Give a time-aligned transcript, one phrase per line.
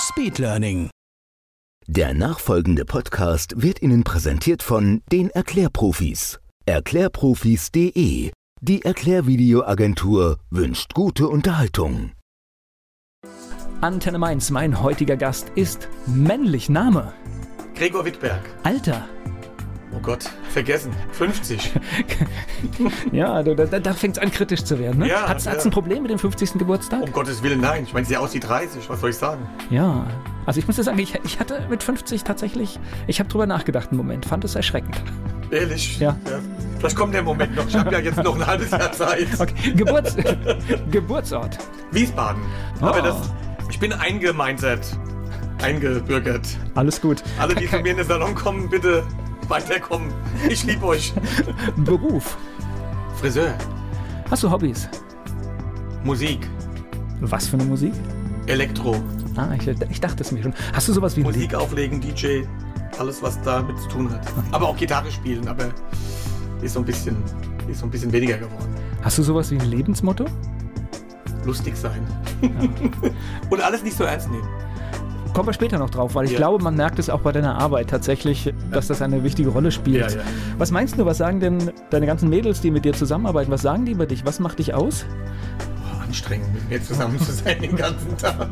[0.00, 0.90] Speedlearning.
[1.86, 6.40] Der nachfolgende Podcast wird Ihnen präsentiert von den Erklärprofis.
[6.66, 8.30] Erklärprofis.de.
[8.62, 12.12] Die Erklärvideoagentur wünscht gute Unterhaltung.
[13.80, 16.68] Antenne Mainz, mein heutiger Gast ist männlich.
[16.68, 17.12] Name,
[17.74, 18.42] Gregor Wittberg.
[18.62, 19.08] Alter.
[19.92, 20.92] Oh Gott, vergessen.
[21.12, 21.72] 50.
[23.12, 25.00] Ja, da, da, da fängt es an kritisch zu werden.
[25.00, 25.08] Ne?
[25.08, 25.70] Ja, hat's, hat's ja.
[25.70, 26.54] ein Problem mit dem 50.
[26.54, 27.02] Geburtstag?
[27.02, 27.84] Um Gottes Willen, nein.
[27.84, 28.88] Ich meine, sie aussieht 30.
[28.88, 29.48] Was soll ich sagen?
[29.70, 30.06] Ja.
[30.46, 33.90] Also ich muss dir sagen, ich, ich hatte mit 50 tatsächlich, ich habe drüber nachgedacht
[33.90, 35.02] einen Moment, fand es erschreckend.
[35.50, 35.98] Ehrlich?
[35.98, 36.16] Ja.
[36.78, 37.66] Vielleicht kommt der Moment noch.
[37.66, 39.28] Ich habe ja jetzt noch ein halbes Jahr Zeit.
[39.38, 40.16] Okay, Geburts
[40.90, 41.58] Geburtsort.
[41.92, 42.42] Wiesbaden.
[42.80, 42.86] Oh.
[42.86, 43.16] Aber das,
[43.70, 44.86] ich bin eingemeintert.
[45.62, 46.46] Eingebürgert.
[46.74, 47.22] Alles gut.
[47.38, 49.02] Alle, die zu mir in den Salon kommen, bitte
[49.50, 50.12] weiterkommen.
[50.48, 51.12] Ich liebe euch.
[51.76, 52.38] Beruf.
[53.16, 53.54] Friseur.
[54.30, 54.88] Hast du Hobbys?
[56.04, 56.48] Musik.
[57.20, 57.92] Was für eine Musik?
[58.46, 58.96] Elektro.
[59.36, 60.54] Ah, ich, ich dachte es mir schon.
[60.72, 62.44] Hast du sowas wie Musik auflegen, DJ.
[62.98, 64.26] Alles, was damit zu tun hat.
[64.52, 65.46] Aber auch Gitarre spielen.
[65.48, 65.68] Aber
[66.62, 67.16] ist so ein bisschen,
[67.68, 68.74] ist so ein bisschen weniger geworden.
[69.02, 70.26] Hast du sowas wie ein Lebensmotto?
[71.44, 72.06] lustig sein.
[73.50, 74.48] Und alles nicht so ernst nehmen.
[75.34, 76.38] Kommen wir später noch drauf, weil ich Ja.
[76.38, 80.10] glaube, man merkt es auch bei deiner Arbeit tatsächlich, dass das eine wichtige Rolle spielt.
[80.10, 80.24] Ja, ja.
[80.58, 83.84] Was meinst du, was sagen denn deine ganzen Mädels, die mit dir zusammenarbeiten, was sagen
[83.84, 84.24] die über dich?
[84.26, 85.04] Was macht dich aus?
[85.92, 88.48] Boah, anstrengend, mit mir zusammen zu sein den ganzen Tag.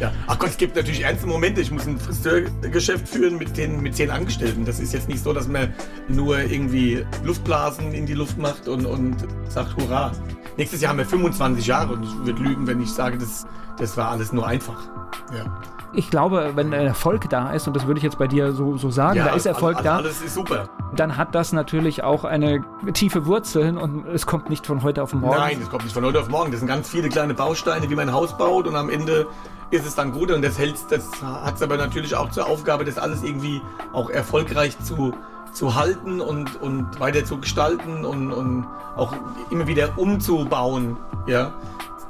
[0.00, 0.12] Ja.
[0.26, 1.60] Ach Gott, es gibt natürlich ernste Momente.
[1.60, 4.64] Ich muss ein Friseurgeschäft führen mit, den, mit zehn Angestellten.
[4.66, 5.72] Das ist jetzt nicht so, dass man
[6.08, 9.16] nur irgendwie Luftblasen in die Luft macht und, und
[9.48, 10.12] sagt Hurra.
[10.58, 13.46] Nächstes Jahr haben wir 25 Jahre und ich würde lügen, wenn ich sage, das,
[13.78, 14.82] das war alles nur einfach.
[15.34, 15.60] Ja.
[15.92, 18.90] Ich glaube, wenn Erfolg da ist, und das würde ich jetzt bei dir so, so
[18.90, 20.68] sagen, ja, da ist Erfolg all- da, Alles ist super.
[20.94, 25.14] dann hat das natürlich auch eine tiefe Wurzeln und es kommt nicht von heute auf
[25.14, 25.36] morgen.
[25.38, 26.50] Nein, das kommt nicht von heute auf morgen.
[26.50, 29.26] Das sind ganz viele kleine Bausteine, wie man ein Haus baut und am Ende
[29.70, 32.84] ist es dann gut und das hält, das hat es aber natürlich auch zur Aufgabe,
[32.84, 33.60] das alles irgendwie
[33.92, 35.12] auch erfolgreich zu,
[35.52, 38.66] zu halten und, und weiter zu gestalten und, und
[38.96, 39.12] auch
[39.50, 40.96] immer wieder umzubauen.
[41.26, 41.52] Ja.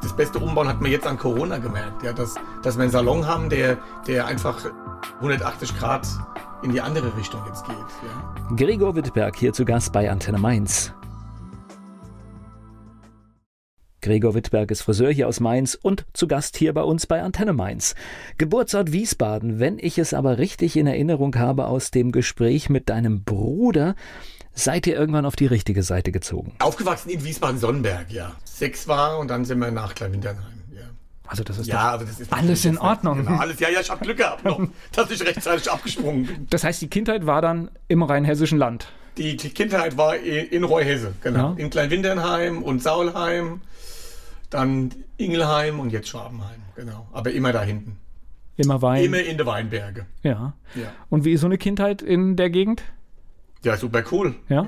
[0.03, 3.27] Das beste Umbauen hat man jetzt an Corona gemerkt, ja, dass, dass wir einen Salon
[3.27, 4.59] haben, der, der einfach
[5.21, 6.07] 180 Grad
[6.63, 7.77] in die andere Richtung jetzt geht.
[7.77, 8.57] Ja.
[8.57, 10.93] Gregor Wittberg hier zu Gast bei Antenne Mainz.
[14.07, 17.53] Gregor Wittberg ist Friseur hier aus Mainz und zu Gast hier bei uns bei Antenne
[17.53, 17.97] Mainz.
[18.39, 23.25] Geburtsort Wiesbaden, wenn ich es aber richtig in Erinnerung habe aus dem Gespräch mit deinem
[23.25, 23.97] Bruder,
[24.57, 26.55] seid ihr irgendwann auf die richtige Seite gezogen.
[26.59, 28.33] Aufgewachsen in Wiesbaden-Sonnenberg, ja.
[28.45, 30.63] Sechs war und dann sind wir nach Kleinwinternheim.
[30.75, 30.83] Ja.
[31.27, 33.19] Also das ist Ja, doch also das ist alles in Ordnung.
[33.25, 34.59] Genau, alles, ja, ja, ich habe Glück gehabt noch,
[34.93, 36.47] dass ich rechtzeitig abgesprungen bin.
[36.51, 38.89] Das heißt, die Kindheit war dann im rheinhessischen Land.
[39.19, 41.51] Die Kindheit war in Reuhesse, genau.
[41.53, 41.55] Ja.
[41.57, 43.61] In Kleinwinternheim und Saulheim,
[44.51, 47.07] dann Ingelheim und jetzt Schwabenheim, genau.
[47.13, 47.97] Aber immer da hinten.
[48.59, 49.05] Immer Wein.
[49.05, 50.07] Immer in der Weinberge.
[50.23, 50.55] Ja.
[50.75, 52.83] Ja, Und wie ist so eine Kindheit in der Gegend?
[53.65, 54.35] Ja super cool.
[54.49, 54.67] Ja.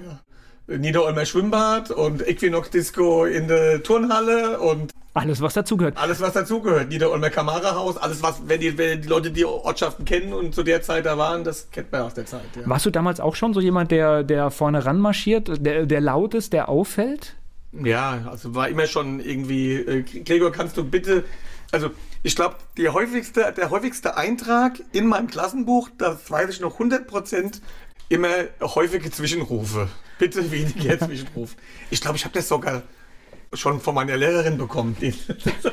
[0.67, 5.97] Niederolmer Schwimmbad und Equinox Disco in der Turnhalle und Alles, was dazugehört.
[5.97, 6.91] alles, was dazugehört.
[6.91, 10.83] Niederolmer Kamerahaus, alles, was, wenn die, wenn die Leute die Ortschaften kennen und zu der
[10.83, 12.43] Zeit da waren, das kennt man aus der Zeit.
[12.55, 12.63] Ja.
[12.67, 16.53] Warst du damals auch schon so jemand, der, der vorne ranmarschiert, der, der laut ist,
[16.53, 17.35] der auffällt?
[17.73, 21.25] Ja, also war immer schon irgendwie, äh, Gregor, kannst du bitte,
[21.73, 21.91] also
[22.23, 27.07] ich glaube, der häufigste, der häufigste Eintrag in meinem Klassenbuch, das weiß ich noch 100
[27.07, 27.63] Prozent,
[28.09, 28.29] immer
[28.61, 29.89] häufige Zwischenrufe.
[30.19, 31.57] Bitte weniger Zwischenrufe.
[31.91, 32.83] Ich glaube, ich habe das sogar
[33.55, 35.15] schon von meiner Lehrerin bekommen, den,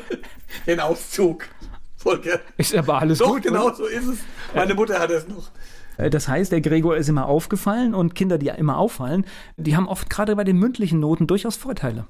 [0.67, 1.47] den Auszug.
[1.97, 2.39] Volker.
[2.57, 3.41] Ist aber alles Doch, gut.
[3.43, 3.75] genau ne?
[3.75, 4.19] so ist es.
[4.53, 5.49] Meine Mutter hat es noch.
[5.97, 9.25] Äh, Das heißt, der Gregor ist immer aufgefallen und Kinder, die ja immer auffallen,
[9.57, 12.05] die haben oft gerade bei den mündlichen Noten durchaus Vorteile.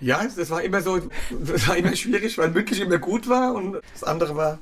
[0.00, 0.98] Ja, das war immer so,
[1.44, 4.58] das war immer schwierig, weil mündlich immer gut war und das andere war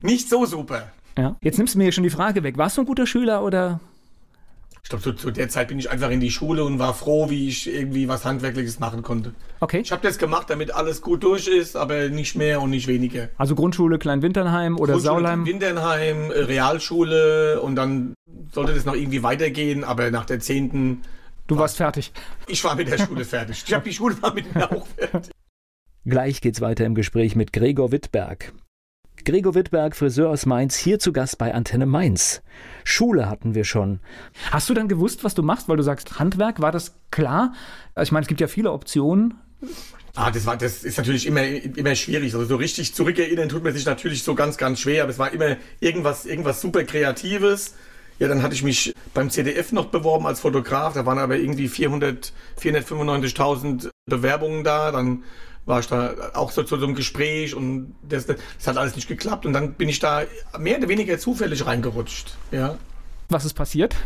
[0.00, 0.92] nicht so super.
[1.18, 1.34] Ja.
[1.40, 2.56] Jetzt nimmst du mir schon die Frage weg.
[2.56, 3.80] Warst du ein guter Schüler oder?
[4.84, 7.30] Ich glaube, zu, zu der Zeit bin ich einfach in die Schule und war froh,
[7.30, 9.32] wie ich irgendwie was Handwerkliches machen konnte.
[9.60, 9.80] Okay.
[9.80, 13.30] Ich habe das gemacht, damit alles gut durch ist, aber nicht mehr und nicht weniger.
[13.38, 15.46] Also Grundschule Kleinwinternheim oder Grundschule Saulheim.
[15.46, 18.12] Winternheim, äh, Realschule und dann
[18.52, 21.00] sollte das noch irgendwie weitergehen, aber nach der zehnten,
[21.46, 22.12] Du warst fertig.
[22.46, 23.64] ich war mit der Schule fertig.
[23.66, 25.30] Ich habe die Schule war mit mir auch fertig.
[26.04, 28.52] Gleich geht's weiter im Gespräch mit Gregor Wittberg.
[29.24, 32.42] Gregor Wittberg, Friseur aus Mainz, hier zu Gast bei Antenne Mainz.
[32.84, 34.00] Schule hatten wir schon.
[34.50, 36.60] Hast du dann gewusst, was du machst, weil du sagst Handwerk?
[36.60, 37.54] War das klar?
[37.94, 39.34] Also ich meine, es gibt ja viele Optionen.
[40.14, 42.34] Ah, das war, das ist natürlich immer, immer schwierig.
[42.34, 45.02] Also so richtig zurückerinnern tut man sich natürlich so ganz, ganz schwer.
[45.02, 47.74] Aber es war immer irgendwas, irgendwas super Kreatives.
[48.18, 50.92] Ja, dann hatte ich mich beim CDF noch beworben als Fotograf.
[50.92, 54.92] Da waren aber irgendwie 400, 495.000 Bewerbungen da.
[54.92, 55.24] Dann
[55.66, 59.08] war ich da auch so zu so einem Gespräch und das, das hat alles nicht
[59.08, 59.46] geklappt.
[59.46, 60.22] Und dann bin ich da
[60.58, 62.36] mehr oder weniger zufällig reingerutscht.
[62.50, 62.78] Ja.
[63.28, 63.96] Was ist passiert?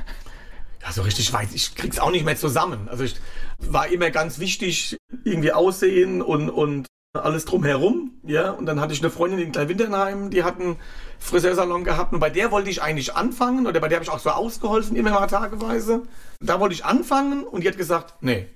[0.83, 2.89] Ja, so richtig weiß ich, krieg's auch nicht mehr zusammen.
[2.89, 3.17] Also ich
[3.59, 8.51] war immer ganz wichtig, irgendwie Aussehen und, und alles drumherum, ja.
[8.51, 10.77] Und dann hatte ich eine Freundin in Kleinwinternheim, die hat einen
[11.19, 14.21] Friseursalon gehabt und bei der wollte ich eigentlich anfangen oder bei der habe ich auch
[14.21, 16.03] so ausgeholfen, immer mal tageweise.
[16.41, 18.47] Da wollte ich anfangen und die hat gesagt, nee.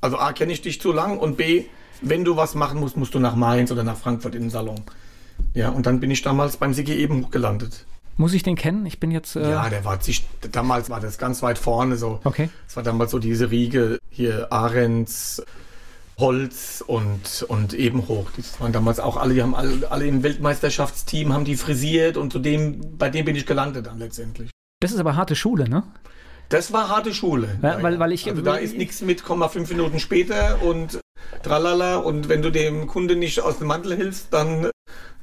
[0.00, 1.66] Also A, kenne ich dich zu lang und B,
[2.02, 4.80] wenn du was machen musst, musst du nach Mainz oder nach Frankfurt in den Salon.
[5.54, 7.84] Ja, und dann bin ich damals beim Sigi eben gelandet.
[8.16, 8.84] Muss ich den kennen?
[8.84, 9.36] Ich bin jetzt.
[9.36, 12.20] Äh ja, der war sich, damals war das ganz weit vorne so.
[12.24, 12.50] Okay.
[12.66, 15.40] Es war damals so diese Riege hier Ahrens,
[16.18, 18.28] Holz und, und Ebenhoch.
[18.36, 22.32] Das waren damals auch alle, die haben alle, alle im Weltmeisterschaftsteam, haben die frisiert und
[22.32, 24.50] zu dem, bei dem bin ich gelandet dann letztendlich.
[24.80, 25.84] Das ist aber harte Schule, ne?
[26.48, 27.58] Das war harte Schule.
[27.62, 30.98] Ja, weil, weil ich, also da ist nichts mit, komm mal fünf Minuten später und
[31.42, 34.70] tralala und wenn du dem Kunde nicht aus dem Mantel hilfst, dann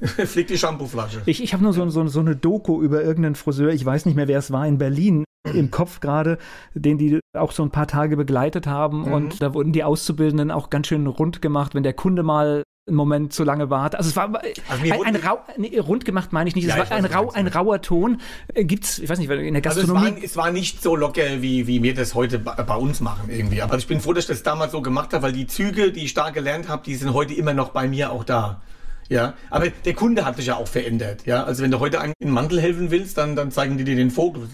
[0.00, 1.22] fliegt die Shampooflasche.
[1.26, 4.14] Ich, ich habe nur so, so, so eine Doku über irgendeinen Friseur, ich weiß nicht
[4.14, 6.38] mehr, wer es war, in Berlin im Kopf gerade,
[6.74, 9.12] den die auch so ein paar Tage begleitet haben mhm.
[9.12, 12.96] und da wurden die Auszubildenden auch ganz schön rund gemacht, wenn der Kunde mal einen
[12.96, 13.98] Moment zu lange warte.
[13.98, 14.32] Also es war
[14.68, 17.32] also ein, ein rau, nee, rund gemacht meine ich nicht, es ja, war ein, rau,
[17.32, 18.20] ein rauer Ton.
[18.54, 19.98] Äh, gibt's, ich weiß nicht, in der Gastronomie.
[19.98, 23.00] Also es, war, es war nicht so locker, wie, wie wir das heute bei, uns
[23.00, 23.62] machen irgendwie.
[23.62, 26.04] Aber ich bin froh, dass ich das damals so gemacht habe, weil die Züge, die
[26.04, 28.62] ich da gelernt habe, die sind heute immer noch bei mir auch da.
[29.08, 31.26] Ja, aber der Kunde hat sich ja auch verändert.
[31.26, 33.96] Ja, also wenn du heute einen in Mantel helfen willst, dann, dann zeigen die dir
[33.96, 34.48] den Vogel.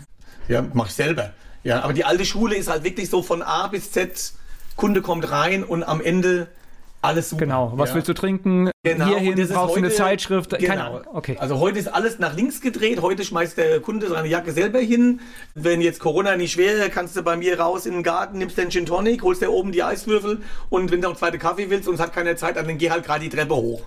[0.49, 1.33] Ja, mach ich selber.
[1.65, 4.33] Ja, aber die alte Schule ist halt wirklich so von A bis Z.
[4.77, 6.49] Kunde kommt rein und am Ende
[7.03, 7.45] alles super.
[7.45, 7.73] Genau.
[7.77, 7.97] Was ja.
[7.97, 8.71] willst du trinken?
[8.85, 9.07] Genau.
[9.07, 10.57] Hierhin brauchst du eine Zeitschrift.
[10.59, 10.67] Genau.
[10.67, 11.37] Keine, okay.
[11.39, 13.03] Also heute ist alles nach links gedreht.
[13.03, 15.21] Heute schmeißt der Kunde seine Jacke selber hin.
[15.55, 18.71] Wenn jetzt Corona nicht wäre, kannst du bei mir raus in den Garten, nimmst den
[18.71, 20.41] Gin Tonic, holst dir oben die Eiswürfel
[20.71, 23.05] und wenn du noch zweite Kaffee willst und es hat keine Zeit, dann geh halt
[23.05, 23.83] gerade die Treppe hoch.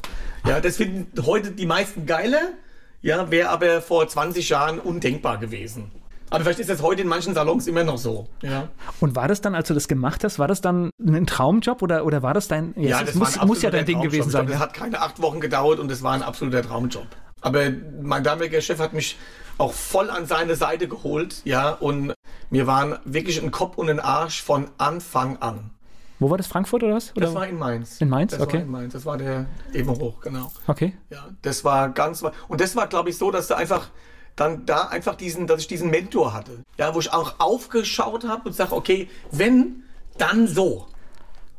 [0.45, 2.53] Ja, das finden heute die meisten geile.
[3.01, 5.91] Ja, wäre aber vor 20 Jahren undenkbar gewesen.
[6.29, 8.27] Aber vielleicht ist das heute in manchen Salons immer noch so.
[8.41, 8.67] Ja.
[8.99, 12.05] Und war das dann, als du das gemacht hast, war das dann ein Traumjob oder,
[12.05, 12.73] oder war das dein.
[12.75, 14.47] Ja, ja das muss, muss ja dein Ding gewesen sein.
[14.47, 17.07] Das hat keine acht Wochen gedauert und es war ein absoluter Traumjob.
[17.41, 17.61] Aber
[18.01, 19.17] mein damaliger Chef hat mich
[19.57, 22.13] auch voll an seine Seite geholt, ja, und
[22.49, 25.71] mir waren wirklich ein Kopf und ein Arsch von Anfang an.
[26.19, 26.47] Wo war das?
[26.47, 27.11] Frankfurt oder was?
[27.11, 27.27] Oder?
[27.27, 27.99] Das war in Mainz.
[27.99, 28.57] In Mainz, das okay.
[28.57, 28.93] War in Mainz.
[28.93, 30.51] Das war der Ebenhoch, genau.
[30.65, 30.97] Okay.
[31.09, 32.23] Ja, das war ganz.
[32.47, 33.89] Und das war, glaube ich, so, dass du einfach
[34.35, 36.63] dann da einfach diesen, dass ich diesen Mentor hatte.
[36.77, 39.83] Ja, wo ich auch aufgeschaut habe und sage, okay, wenn,
[40.17, 40.87] dann so.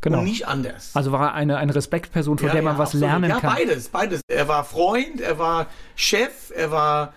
[0.03, 0.19] Genau.
[0.19, 0.91] Und nicht anders.
[0.95, 3.09] Also war er eine, eine Respektperson, von ja, der man ja, was absolut.
[3.09, 3.51] lernen ja, kann.
[3.51, 4.21] Ja, beides, beides.
[4.29, 7.15] Er war Freund, er war Chef, er war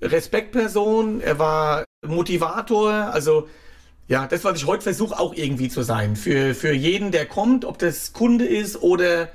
[0.00, 2.92] Respektperson, er war Motivator.
[2.92, 3.48] Also
[4.08, 6.16] ja, das, was ich heute versuche, auch irgendwie zu sein.
[6.16, 9.28] Für, für jeden, der kommt, ob das Kunde ist oder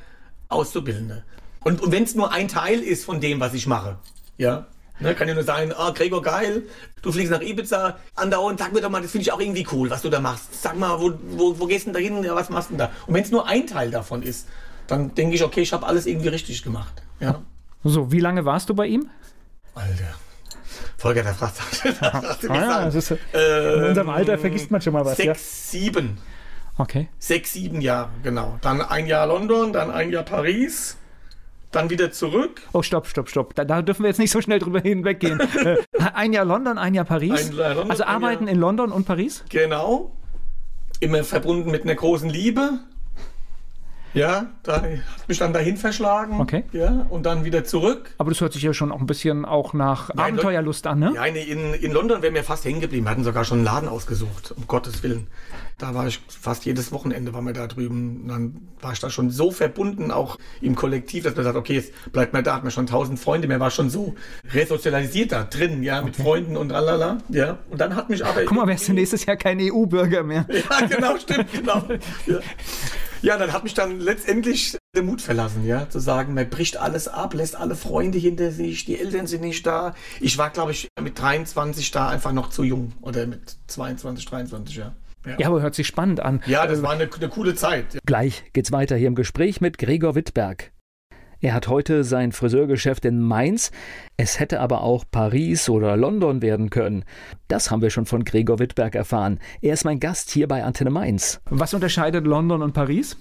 [0.49, 1.23] Auszubildende.
[1.63, 3.97] Und, und wenn es nur ein Teil ist von dem, was ich mache.
[4.37, 4.67] Ja,
[4.99, 6.63] Ne, kann ja nur sein, ah, Gregor, geil,
[7.01, 9.89] du fliegst nach Ibiza, andauernd, sag mir doch mal, das finde ich auch irgendwie cool,
[9.89, 10.61] was du da machst.
[10.61, 12.79] Sag mal, wo, wo, wo gehst du denn da hin, ja, was machst du denn
[12.79, 12.91] da?
[13.05, 14.47] Und wenn es nur ein Teil davon ist,
[14.87, 17.03] dann denke ich, okay, ich habe alles irgendwie richtig gemacht.
[17.19, 17.41] Ja.
[17.83, 19.09] So, wie lange warst du bei ihm?
[19.73, 20.15] Alter.
[20.97, 21.55] Volker, der fragt,
[22.01, 25.17] ah, ja, ist, ähm, In unserem Alter vergisst man schon mal was.
[25.17, 25.79] Sechs, ja?
[25.79, 26.17] sieben.
[26.77, 27.09] Okay.
[27.19, 28.57] Sechs, sieben Jahre, genau.
[28.61, 30.97] Dann ein Jahr London, dann ein Jahr Paris
[31.75, 32.61] dann wieder zurück.
[32.73, 33.55] Oh, stopp, stopp, stopp.
[33.55, 35.39] Da, da dürfen wir jetzt nicht so schnell drüber hinweggehen.
[35.39, 35.77] Äh,
[36.13, 37.49] ein Jahr London, ein Jahr Paris.
[37.49, 38.53] Ein Jahr London, also arbeiten Jahr...
[38.53, 39.43] in London und Paris?
[39.49, 40.11] Genau.
[40.99, 42.79] Immer verbunden mit einer großen Liebe.
[44.15, 46.39] Ja, da hat mich dann dahin verschlagen.
[46.39, 46.63] Okay.
[46.71, 48.11] Ja, und dann wieder zurück.
[48.17, 51.11] Aber das hört sich ja schon auch ein bisschen auch nach ja, Abenteuerlust an, ne?
[51.15, 53.05] Ja, in, in London wären wir fast hängen geblieben.
[53.05, 55.27] Wir hatten sogar schon einen Laden ausgesucht, um Gottes Willen.
[55.77, 58.21] Da war ich fast jedes Wochenende war wir da drüben.
[58.21, 61.73] Und dann war ich da schon so verbunden, auch im Kollektiv, dass man sagt, okay,
[61.73, 64.15] jetzt bleibt man da, hat man schon tausend Freunde, mir war schon so
[64.53, 66.23] resozialisiert da drin, ja, mit okay.
[66.23, 67.17] Freunden und lalala.
[67.27, 67.57] Ja.
[67.69, 68.45] Und dann hat mich aber.
[68.45, 70.45] Guck mal, wärst du nächstes Jahr kein EU-Bürger mehr.
[70.49, 71.83] Ja, genau, stimmt, genau.
[72.25, 72.39] Ja.
[73.21, 77.07] Ja, dann hat mich dann letztendlich der Mut verlassen, ja, zu sagen, man bricht alles
[77.07, 79.93] ab, lässt alle Freunde hinter sich, die Eltern sind nicht da.
[80.19, 84.75] Ich war, glaube ich, mit 23 da einfach noch zu jung oder mit 22, 23,
[84.75, 84.93] ja.
[85.25, 85.35] Ja.
[85.39, 86.41] ja, aber hört sich spannend an.
[86.45, 87.97] Ja, das war eine, eine coole Zeit.
[88.05, 90.71] Gleich geht's weiter hier im Gespräch mit Gregor Wittberg.
[91.45, 93.69] Er hat heute sein Friseurgeschäft in Mainz.
[94.17, 97.05] Es hätte aber auch Paris oder London werden können.
[97.47, 99.39] Das haben wir schon von Gregor Wittberg erfahren.
[99.61, 101.41] Er ist mein Gast hier bei Antenne Mainz.
[101.51, 103.15] Was unterscheidet London und Paris?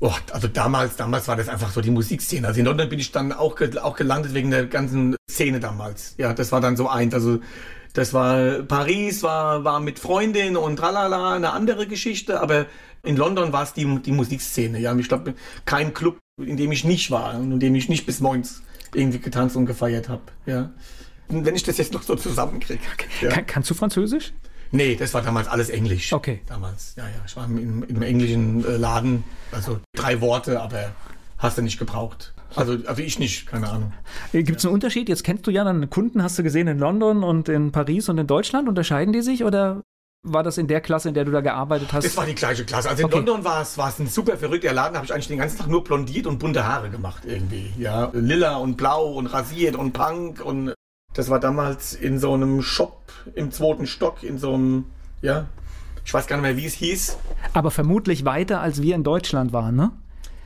[0.00, 2.46] Oh, also damals, damals war das einfach so die Musikszene.
[2.46, 6.16] Also in London bin ich dann auch, auch gelandet wegen der ganzen Szene damals.
[6.18, 7.14] Ja, das war dann so eins.
[7.14, 7.38] Also
[7.94, 12.66] das war Paris, war, war mit Freundin und tralala, eine andere Geschichte, aber
[13.04, 14.78] in London war es die, die Musikszene.
[14.78, 15.34] Ja, ich glaube,
[15.64, 18.62] kein Club, in dem ich nicht war und in dem ich nicht bis morgens
[18.94, 20.22] irgendwie getanzt und gefeiert habe.
[20.46, 20.70] Ja.
[21.28, 22.82] Und wenn ich das jetzt noch so zusammenkriege.
[23.20, 23.30] Ja.
[23.30, 24.32] Kann, kannst du Französisch?
[24.70, 26.12] Nee, das war damals alles Englisch.
[26.12, 26.40] Okay.
[26.46, 27.22] Damals, ja, ja.
[27.26, 30.92] Ich war im, im englischen äh, Laden, also drei Worte, aber
[31.38, 32.34] hast du nicht gebraucht.
[32.56, 33.92] Also, also ich nicht, keine Ahnung.
[34.32, 35.08] Gibt es einen Unterschied?
[35.08, 38.18] Jetzt kennst du ja dann Kunden, hast du gesehen in London und in Paris und
[38.18, 38.68] in Deutschland.
[38.68, 39.82] Unterscheiden die sich oder
[40.24, 42.04] war das in der Klasse, in der du da gearbeitet hast?
[42.04, 42.88] Das war die gleiche Klasse.
[42.88, 43.16] Also in okay.
[43.16, 44.94] London war es, war es ein super verrückter Laden.
[44.94, 47.72] Da habe ich eigentlich den ganzen Tag nur blondiert und bunte Haare gemacht irgendwie.
[47.78, 50.74] Ja, lila und blau und rasiert und Punk und
[51.12, 54.86] das war damals in so einem Shop im zweiten Stock in so einem,
[55.22, 55.46] ja,
[56.04, 57.18] ich weiß gar nicht mehr, wie es hieß.
[57.52, 59.92] Aber vermutlich weiter, als wir in Deutschland waren, ne?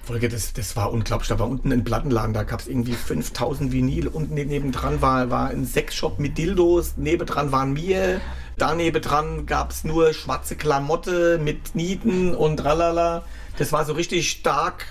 [0.09, 1.29] Folge, das, das war unglaublich.
[1.29, 4.09] Da war unten ein Plattenladen, da gab es irgendwie 5000 Vinyl.
[4.09, 6.97] Unten nebendran war, war ein Sexshop mit Dildos.
[6.97, 8.23] Nebendran waren wir.
[8.57, 13.23] Da nebendran gab es nur schwarze Klamotte mit Nieten und tralala.
[13.59, 14.87] Das war so richtig stark.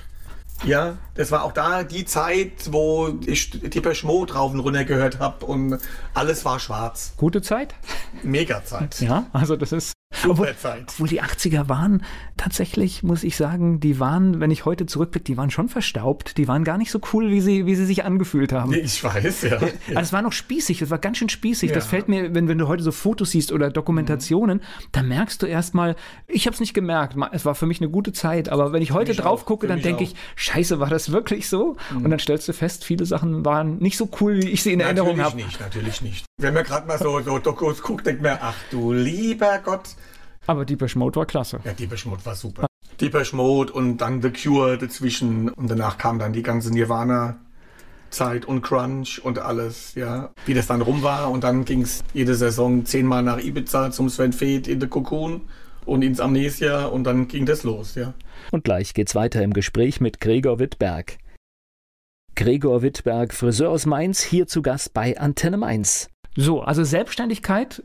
[0.63, 5.17] Ja, das war auch da die Zeit, wo ich Depeche Mode drauf und runter gehört
[5.17, 5.79] habe und
[6.13, 7.13] alles war schwarz.
[7.17, 7.73] Gute Zeit?
[8.21, 8.99] Mega Zeit.
[9.01, 9.93] Ja, also das ist
[10.25, 10.55] obwohl,
[10.87, 12.03] obwohl die 80er waren,
[12.37, 16.37] tatsächlich muss ich sagen, die waren, wenn ich heute zurückblicke, die waren schon verstaubt.
[16.37, 18.73] Die waren gar nicht so cool, wie sie, wie sie sich angefühlt haben.
[18.73, 19.57] Ich weiß, ja.
[19.57, 21.69] Also es war noch spießig, es war ganz schön spießig.
[21.69, 21.75] Ja.
[21.75, 24.87] Das fällt mir, wenn, wenn du heute so Fotos siehst oder Dokumentationen, mhm.
[24.91, 25.95] da merkst du erstmal,
[26.27, 28.91] ich habe es nicht gemerkt, es war für mich eine gute Zeit, aber wenn ich
[28.91, 31.77] heute drauf gucke, dann denke ich, scheiße, war das wirklich so?
[31.91, 32.05] Mhm.
[32.05, 34.79] Und dann stellst du fest, viele Sachen waren nicht so cool, wie ich sie in
[34.79, 35.37] natürlich Erinnerung habe.
[35.37, 36.25] Natürlich nicht, natürlich nicht.
[36.39, 39.96] Wenn man gerade mal so, so Dokus guckt, denkt man, ach du lieber Gott,
[40.47, 41.59] aber Deepesh Mode war klasse.
[41.63, 42.67] Ja, Deepesh Mode war super.
[42.99, 47.37] Deepesh Mode und dann The Cure dazwischen und danach kam dann die ganze Nirvana
[48.09, 50.31] Zeit und Crunch und alles, ja.
[50.45, 54.09] Wie das dann rum war und dann ging es jede Saison zehnmal nach Ibiza zum
[54.09, 55.41] Sven Feth in The Cocoon
[55.85, 58.13] und ins Amnesia und dann ging das los, ja.
[58.51, 61.17] Und gleich geht's weiter im Gespräch mit Gregor Wittberg.
[62.35, 66.09] Gregor Wittberg, Friseur aus Mainz, hier zu Gast bei Antenne Mainz.
[66.35, 67.83] So, also Selbstständigkeit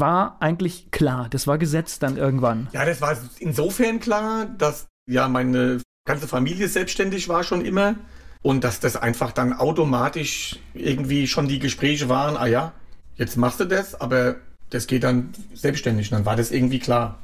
[0.00, 1.28] war eigentlich klar.
[1.30, 2.68] Das war gesetzt dann irgendwann.
[2.72, 7.96] Ja, das war insofern klar, dass ja meine ganze Familie selbstständig war schon immer
[8.42, 12.72] und dass das einfach dann automatisch irgendwie schon die Gespräche waren, ah ja,
[13.16, 14.36] jetzt machst du das, aber
[14.70, 16.10] das geht dann selbstständig.
[16.10, 17.18] Und dann war das irgendwie klar.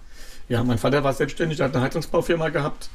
[0.49, 2.91] Ja, mein Vater war selbstständig, hat eine Heizungsbaufirma gehabt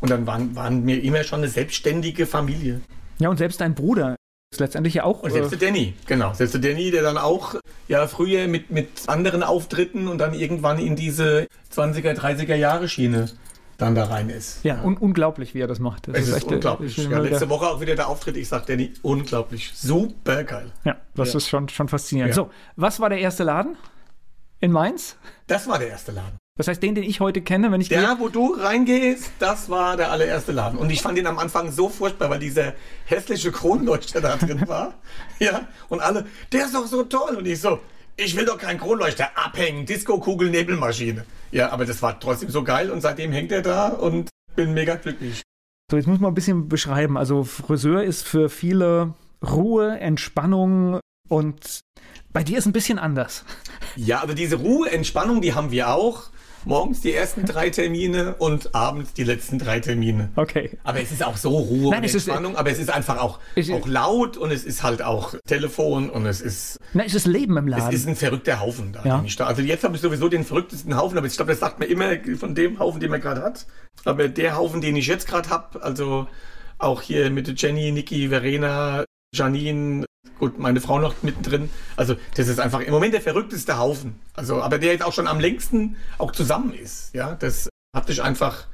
[0.00, 2.80] und dann waren, waren wir immer schon eine selbstständige Familie.
[3.18, 4.16] Ja, und selbst dein Bruder
[4.60, 5.22] letztendlich ja auch.
[5.22, 6.32] Und selbst äh, der Danny, genau.
[6.34, 7.56] Selbst der Danny, der dann auch
[7.88, 13.30] ja früher mit, mit anderen Auftritten und dann irgendwann in diese 20er, 30er Jahre Schiene
[13.78, 14.64] dann da rein ist.
[14.64, 16.08] Ja, un unglaublich, wie er das macht.
[16.08, 16.96] Das es ist, ist echt, äh, unglaublich.
[16.96, 18.36] Ja, letzte Woche auch wieder der Auftritt.
[18.36, 19.72] Ich sag Danny, unglaublich.
[19.74, 20.72] Super geil.
[20.84, 21.38] Ja, das ja.
[21.38, 22.30] ist schon, schon faszinierend.
[22.30, 22.42] Ja.
[22.42, 23.76] So, was war der erste Laden
[24.60, 25.16] in Mainz?
[25.46, 26.38] Das war der erste Laden.
[26.56, 27.88] Das heißt, den, den ich heute kenne, wenn ich.
[27.88, 30.78] Der, wo du reingehst, das war der allererste Laden.
[30.78, 32.74] Und ich fand ihn am Anfang so furchtbar, weil dieser
[33.06, 34.94] hässliche Kronleuchter da drin war.
[35.40, 35.66] ja.
[35.88, 37.34] Und alle, der ist doch so toll.
[37.34, 37.80] Und ich so,
[38.16, 39.84] ich will doch keinen Kronleuchter abhängen.
[39.84, 41.24] Disco-Kugel, Nebelmaschine.
[41.50, 44.94] Ja, aber das war trotzdem so geil und seitdem hängt er da und bin mega
[44.94, 45.42] glücklich.
[45.90, 47.18] So, jetzt muss man ein bisschen beschreiben.
[47.18, 51.80] Also, Friseur ist für viele Ruhe, Entspannung und
[52.32, 53.44] bei dir ist ein bisschen anders.
[53.96, 56.30] Ja, also diese Ruhe, Entspannung, die haben wir auch
[56.64, 60.30] morgens die ersten drei Termine und abends die letzten drei Termine.
[60.36, 60.70] Okay.
[60.84, 63.38] Aber es ist auch so Ruhe Nein, und Entspannung, ist, aber es ist einfach auch,
[63.72, 66.78] auch laut und es ist halt auch Telefon und es ist.
[66.92, 67.88] Nein, es ist Leben im Laden.
[67.88, 69.04] Es ist ein verrückter Haufen da.
[69.04, 69.24] Ja.
[69.36, 69.46] da.
[69.46, 72.10] Also jetzt habe ich sowieso den verrücktesten Haufen, aber ich glaube, das sagt man immer
[72.38, 73.66] von dem Haufen, den man gerade hat.
[74.04, 76.26] Aber der Haufen, den ich jetzt gerade habe, also
[76.78, 79.04] auch hier mit Jenny, Niki, Verena,
[79.34, 80.04] Janine,
[80.38, 81.70] gut, meine Frau noch mittendrin.
[81.96, 84.16] Also das ist einfach im Moment der verrückteste Haufen.
[84.34, 87.14] Also, aber der jetzt auch schon am längsten auch zusammen ist.
[87.14, 88.66] Ja, das hat sich einfach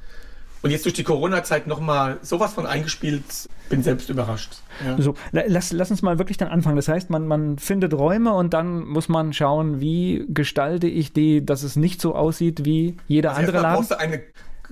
[0.63, 3.23] und jetzt durch die Corona-Zeit nochmal sowas von eingespielt,
[3.69, 4.57] bin selbst überrascht.
[4.85, 5.01] Ja.
[5.01, 6.75] So, lass, lass uns mal wirklich dann anfangen.
[6.75, 11.43] Das heißt, man, man findet Räume und dann muss man schauen, wie gestalte ich die,
[11.43, 13.75] dass es nicht so aussieht wie jeder also andere Laden.
[13.77, 14.21] brauchst du eine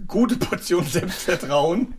[0.07, 1.95] gute Portion Selbstvertrauen,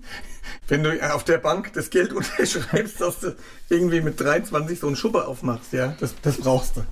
[0.69, 3.37] wenn du auf der Bank das Geld unterschreibst, dass du
[3.69, 6.83] irgendwie mit 23 so einen Schubber aufmachst, ja, das, das brauchst du.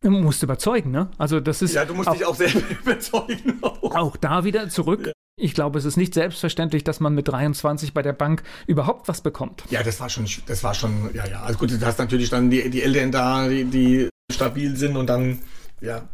[0.00, 1.10] Du musst überzeugen, ne?
[1.18, 1.74] Also das ist.
[1.74, 3.58] Ja, du musst auch, dich auch selber überzeugen.
[3.62, 3.94] Auch.
[3.94, 5.06] auch da wieder zurück.
[5.06, 5.12] Ja.
[5.40, 9.20] Ich glaube, es ist nicht selbstverständlich, dass man mit 23 bei der Bank überhaupt was
[9.20, 9.62] bekommt.
[9.70, 11.42] Ja, das war schon, das war schon, ja, ja.
[11.42, 15.06] Also gut, du hast natürlich dann die, die Eltern da, die, die stabil sind und
[15.06, 15.38] dann,
[15.80, 16.08] ja.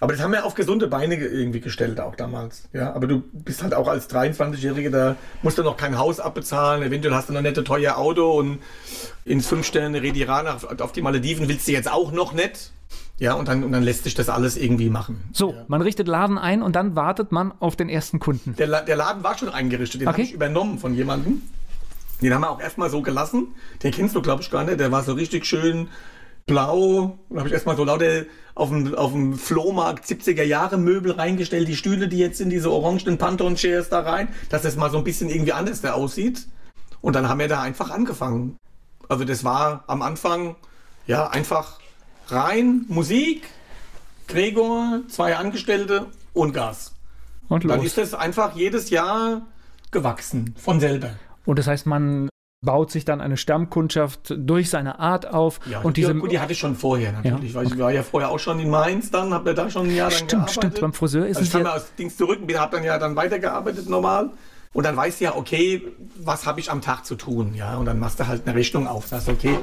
[0.00, 2.68] Aber das haben wir auf gesunde Beine irgendwie gestellt auch damals.
[2.72, 6.82] Ja, aber du bist halt auch als 23-Jähriger, da musst du noch kein Haus abbezahlen,
[6.82, 8.58] eventuell hast du noch nicht ein teures Auto und
[9.24, 12.72] ins Fünf-Sterne-Rediran auf, auf die Malediven willst du jetzt auch noch nicht.
[13.18, 15.22] Ja, und dann, und dann lässt sich das alles irgendwie machen.
[15.32, 15.64] So, ja.
[15.68, 18.56] man richtet Laden ein und dann wartet man auf den ersten Kunden.
[18.56, 20.14] Der, La der Laden war schon eingerichtet, den Okay.
[20.14, 21.42] habe ich übernommen von jemandem.
[22.20, 23.48] Den haben wir auch erstmal so gelassen.
[23.82, 24.80] Den kennst du, glaube ich, gar nicht.
[24.80, 25.88] Der war so richtig schön
[26.46, 27.18] blau.
[27.30, 28.24] Da habe ich erstmal so lauter
[28.54, 31.68] auf dem, auf dem Flohmarkt 70er Jahre Möbel reingestellt.
[31.68, 35.04] Die Stühle, die jetzt sind, diese orangenen Pantone-Chairs da rein, dass das mal so ein
[35.04, 36.46] bisschen irgendwie anders da aussieht.
[37.00, 38.56] Und dann haben wir da einfach angefangen.
[39.08, 40.56] Also das war am Anfang,
[41.06, 41.78] ja, einfach
[42.28, 43.42] rein, Musik,
[44.28, 46.94] Gregor, zwei Angestellte und Gas.
[47.48, 47.86] Und Dann los.
[47.86, 49.42] ist es einfach jedes Jahr
[49.90, 51.10] gewachsen, von selber.
[51.44, 52.30] Und das heißt, man
[52.64, 55.60] baut sich dann eine Stammkundschaft durch seine Art auf.
[55.82, 58.30] und die, diese die hatte ich schon vorher natürlich, Ja, weil ich war ja vorher
[58.30, 60.54] auch schon in Mainz, dann habe da schon ein Jahr lang Stimmt, gearbeitet.
[60.54, 60.80] stimmt.
[60.80, 62.84] Beim Friseur ist also es ich kam ja- ja aus Dings zurück und habe dann
[62.84, 64.30] ja dann weitergearbeitet normal.
[64.72, 65.82] Und dann weißt du ja, okay,
[66.16, 67.76] was habe ich am Tag zu tun, ja?
[67.76, 69.56] Und dann machst du halt eine Rechnung auf, sagst, okay,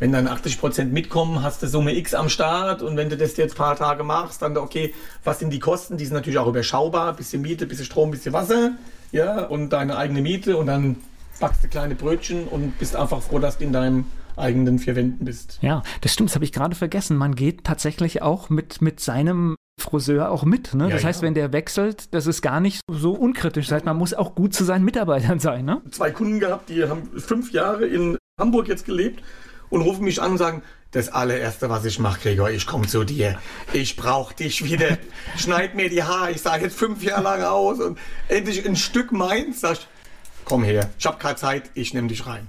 [0.00, 3.36] wenn dann 80 Prozent mitkommen, hast du Summe X am Start und wenn du das
[3.36, 5.98] jetzt ein paar Tage machst, dann okay, was sind die Kosten?
[5.98, 8.72] Die sind natürlich auch überschaubar, bisschen Miete, bisschen Strom, bisschen Wasser,
[9.12, 10.96] ja, und deine eigene Miete und dann
[11.38, 15.24] backst du kleine Brötchen und bist einfach froh, dass du in deinem eigenen vier Wänden
[15.24, 15.58] bist.
[15.62, 17.16] Ja, das stimmt, das habe ich gerade vergessen.
[17.16, 20.74] Man geht tatsächlich auch mit, mit seinem Friseur auch mit.
[20.74, 20.84] Ne?
[20.84, 21.26] Ja, das heißt, ja.
[21.26, 23.66] wenn der wechselt, das ist gar nicht so unkritisch.
[23.66, 25.64] Das heißt, man muss auch gut zu seinen Mitarbeitern sein.
[25.64, 25.82] Ne?
[25.90, 29.22] zwei Kunden gehabt, die haben fünf Jahre in Hamburg jetzt gelebt
[29.68, 30.62] und rufen mich an und sagen,
[30.92, 33.38] das allererste, was ich mache, Gregor, ich komme zu dir.
[33.72, 34.96] Ich brauche dich wieder.
[35.36, 36.30] Schneid mir die Haare.
[36.30, 39.60] Ich sah jetzt fünf Jahre lang aus und endlich ein Stück meins.
[39.60, 39.88] Sag ich,
[40.46, 40.88] komm her.
[40.98, 41.70] Ich habe keine Zeit.
[41.74, 42.46] Ich nehme dich rein.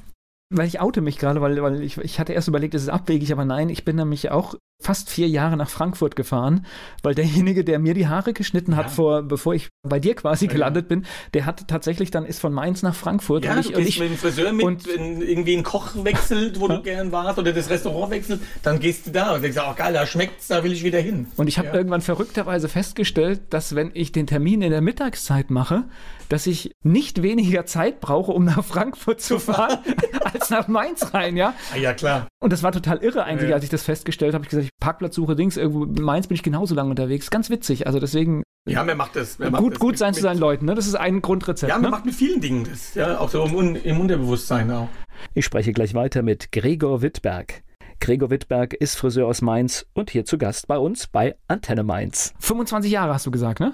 [0.49, 3.33] Weil ich oute mich gerade, weil, weil ich, ich hatte erst überlegt, es ist abwegig,
[3.33, 6.65] aber nein, ich bin nämlich auch fast vier Jahre nach Frankfurt gefahren,
[7.03, 8.91] weil derjenige, der mir die Haare geschnitten hat, Ja.
[8.91, 12.53] vor, bevor ich bei dir quasi Ja, gelandet bin, der hat tatsächlich dann ist von
[12.53, 13.43] Mainz nach Frankfurt.
[13.43, 15.63] Ja, und ich, du und gehst ich, mit dem Friseur mit, und- wenn irgendwie ein
[15.63, 19.41] Koch wechselt, wo du gern warst, oder das Restaurant wechselt, dann gehst du da und
[19.41, 21.27] denkst, ach geil, da schmeckt's, da will ich wieder hin.
[21.35, 21.73] Und ich habe Ja.
[21.73, 25.83] irgendwann verrückterweise festgestellt, dass wenn ich den Termin in der Mittagszeit mache,
[26.29, 29.79] dass ich nicht weniger Zeit brauche, um nach Frankfurt zu fahren,
[30.33, 31.53] als nach Mainz rein, ja.
[31.73, 32.27] Ah, ja, klar.
[32.39, 33.55] Und das war total irre eigentlich, Ja.
[33.55, 34.43] als ich das festgestellt habe.
[34.43, 37.29] Ich gesagt, ich Parkplatzsuche Dings, irgendwo in Mainz bin ich genauso lange unterwegs.
[37.29, 37.87] Ganz witzig.
[37.87, 39.39] Also deswegen Ja, man macht das.
[39.39, 40.75] Man macht gut, das gut mit- sein zu mit- seinen Leuten, ne?
[40.75, 41.69] Das ist ein Grundrezept.
[41.69, 41.89] Ja, man ne?
[41.91, 42.93] macht mit vielen Dingen das.
[42.95, 44.89] Ja, auch so im, im Unterbewusstsein auch.
[45.33, 47.63] Ich spreche gleich weiter mit Gregor Wittberg.
[47.99, 52.33] Gregor Wittberg ist Friseur aus Mainz und hier zu Gast bei uns bei Antenne Mainz.
[52.39, 53.73] 25 Jahre hast du gesagt, ne?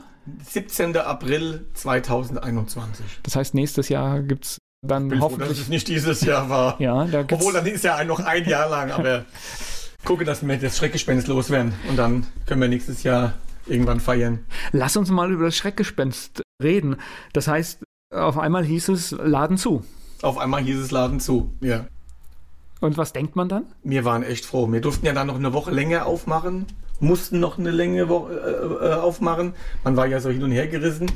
[0.49, 0.95] 17.
[0.97, 3.05] April 2021.
[3.23, 5.61] Das heißt, nächstes Jahr gibt's dann bin froh, dass hoffentlich.
[5.61, 6.75] es nicht dieses Jahr war.
[6.79, 9.25] ja, da gibt's, Obwohl, dann ist ja noch ein Jahr lang, aber
[10.03, 11.73] gucke, dass wir das Schreckgespenst loswerden.
[11.89, 13.33] Und dann können wir nächstes Jahr
[13.65, 14.45] irgendwann feiern.
[14.71, 16.97] Lass uns mal über das Schreckgespenst reden.
[17.31, 17.83] Das heißt,
[18.13, 19.83] auf einmal hieß es Laden zu.
[20.21, 21.53] Auf einmal hieß es Laden zu.
[21.61, 21.87] Ja.
[22.83, 23.65] Und was denkt man dann?
[23.83, 24.69] Wir waren echt froh.
[24.69, 26.65] Wir durften ja dann noch eine Woche länger aufmachen,
[26.99, 29.53] mussten noch eine Länge Wo äh, äh, aufmachen.
[29.85, 31.09] Man war ja so hin und her gerissen.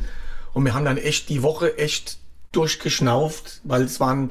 [0.54, 2.20] Und wir haben dann echt die Woche echt
[2.54, 4.30] durchgeschnauft, weil es waren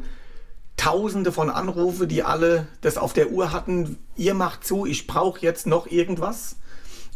[0.79, 3.99] tausende von Anrufe, die alle das auf der Uhr hatten.
[4.16, 6.57] Ihr macht zu, ich brauche jetzt noch irgendwas.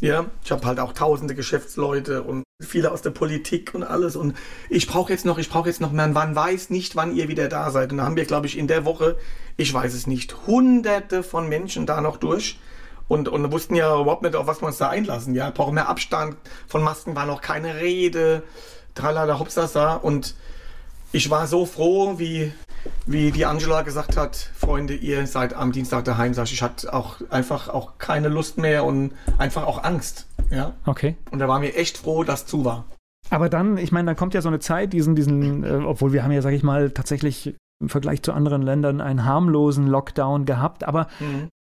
[0.00, 4.16] Ja, ich habe halt auch tausende Geschäftsleute und viele aus der Politik und alles.
[4.16, 4.36] Und
[4.68, 7.48] ich brauche jetzt noch, ich brauche jetzt noch, man, man weiß nicht, wann ihr wieder
[7.48, 7.92] da seid.
[7.92, 9.16] Und da haben wir, glaube ich, in der Woche,
[9.56, 12.58] ich weiß es nicht, hunderte von Menschen da noch durch.
[13.08, 15.34] Und, und wussten ja überhaupt nicht, auf was wir uns da einlassen.
[15.34, 16.36] Ja, brauchen mehr Abstand.
[16.68, 18.44] Von Masken war noch keine Rede.
[18.94, 19.94] Tralala, hopsasa.
[19.94, 20.36] Und
[21.10, 22.52] ich war so froh, wie,
[23.06, 26.34] wie die Angela gesagt hat, Freunde, ihr seid am Dienstag daheim.
[26.34, 30.26] Sag ich, ich hatte auch einfach auch keine Lust mehr und einfach auch Angst.
[30.50, 30.74] Ja.
[30.86, 31.16] Okay.
[31.30, 32.84] Und da waren wir echt froh, dass zu war.
[33.30, 36.24] Aber dann, ich meine, dann kommt ja so eine Zeit, diesen, diesen, äh, obwohl wir
[36.24, 40.84] haben ja, sag ich mal, tatsächlich im Vergleich zu anderen Ländern einen harmlosen Lockdown gehabt,
[40.84, 41.06] aber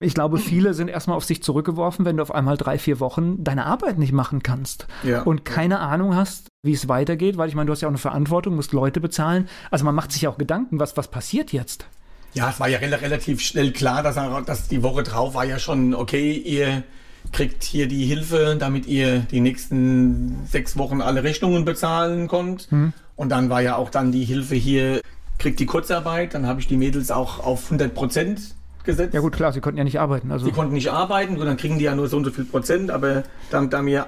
[0.01, 3.41] ich glaube, viele sind erstmal auf sich zurückgeworfen, wenn du auf einmal drei, vier Wochen
[3.43, 5.21] deine Arbeit nicht machen kannst Ja.
[5.21, 7.97] und keine Ahnung hast, wie es weitergeht, weil ich meine, du hast ja auch eine
[7.99, 9.47] Verantwortung, musst Leute bezahlen.
[9.71, 11.85] Also man macht sich ja auch Gedanken, was, was passiert jetzt?
[12.33, 15.45] Ja, es war ja rel relativ schnell klar, dass, er, dass die Woche drauf war
[15.45, 16.83] ja schon, okay, ihr
[17.31, 22.67] kriegt hier die Hilfe, damit ihr die nächsten sechs Wochen alle Rechnungen bezahlen konnt.
[23.15, 25.01] Und dann war ja auch dann die Hilfe hier,
[25.39, 26.33] kriegt die Kurzarbeit.
[26.33, 29.13] Dann habe ich die Mädels auch auf 100 Prozent gesetzt.
[29.13, 30.31] Ja gut, klar, sie konnten ja nicht arbeiten.
[30.31, 32.45] Also Die konnten nicht arbeiten, und dann kriegen die ja nur so und so viel
[32.45, 34.07] Prozent, aber dann, da wir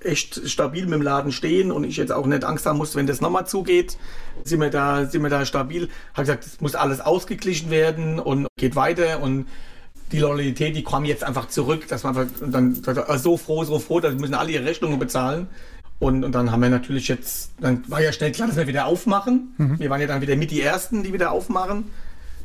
[0.00, 3.06] echt stabil mit dem Laden stehen und ich jetzt auch nicht Angst haben muss, wenn
[3.06, 3.96] das nochmal zugeht,
[4.44, 5.88] sind wir da, sind wir da stabil.
[6.14, 9.46] Hat gesagt, es muss alles ausgeglichen werden und geht weiter und
[10.12, 12.82] die Loyalität, die kam jetzt einfach zurück, dass man einfach dann
[13.18, 15.48] so froh, so froh, dass müssen alle ihre Rechnungen bezahlen.
[15.98, 18.86] Und, und dann haben wir natürlich jetzt, dann war ja schnell klar, dass wir wieder
[18.86, 19.54] aufmachen.
[19.58, 19.80] Mhm.
[19.80, 21.84] Wir waren ja dann wieder mit die Ersten, die wieder aufmachen.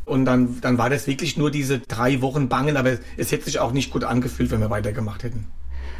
[0.05, 3.59] Und dann, dann war das wirklich nur diese drei Wochen Bangen, aber es hätte sich
[3.59, 5.45] auch nicht gut angefühlt, wenn wir weitergemacht hätten.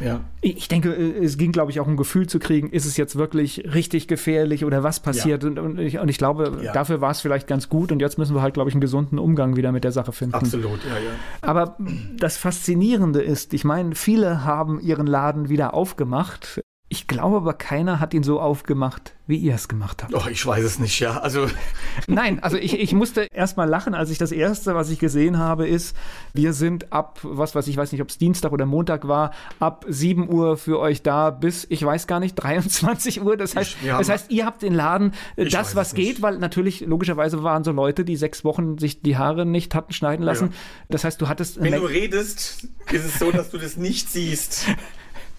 [0.00, 0.20] Ja.
[0.40, 3.16] Ich denke, äh, es ging, glaube ich, auch um Gefühl zu kriegen, ist es jetzt
[3.16, 5.42] wirklich richtig gefährlich oder was passiert?
[5.42, 5.48] Ja.
[5.48, 6.72] Und, und, ich, und, ich, glaube, ja.
[6.72, 9.18] dafür war es vielleicht ganz gut und jetzt müssen wir halt, glaube ich, einen gesunden
[9.18, 10.34] Umgang wieder mit der Sache finden.
[10.34, 11.10] Absolut, ja, ja.
[11.42, 11.76] Aber
[12.16, 16.60] das Faszinierende ist, ich meine, viele haben ihren Laden wieder aufgemacht.
[16.90, 20.14] Ich glaube aber, keiner hat ihn so aufgemacht, wie ihr es gemacht habt.
[20.14, 21.18] Oh, ich weiß es nicht, ja.
[21.18, 21.46] Also.
[22.06, 25.38] Nein, also ich, ich musste erst mal lachen, als ich das erste, was ich gesehen
[25.38, 25.96] habe, ist,
[26.34, 29.86] wir sind ab, was weiß ich, weiß nicht, ob es Dienstag oder Montag war, ab
[29.88, 33.38] 7 Uhr für euch da bis, ich weiß gar nicht, 23 Uhr.
[33.38, 37.42] Das heißt, ich, das heißt ihr habt den Laden das, was geht, weil natürlich, logischerweise
[37.42, 40.48] waren so Leute, die sechs Wochen sich die Haare nicht hatten schneiden lassen.
[40.48, 40.56] Ja.
[40.90, 41.62] Das heißt, du hattest.
[41.62, 44.66] Wenn du redest, ist es so, dass du das nicht siehst.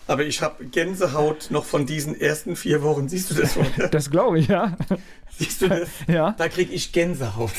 [0.07, 3.09] Aber ich habe Gänsehaut noch von diesen ersten vier Wochen.
[3.09, 3.53] Siehst du das?
[3.53, 4.77] Von Das glaube ich, ja.
[5.37, 5.89] Siehst du das?
[6.07, 6.35] Ja.
[6.37, 7.51] Da kriege ich Gänsehaut.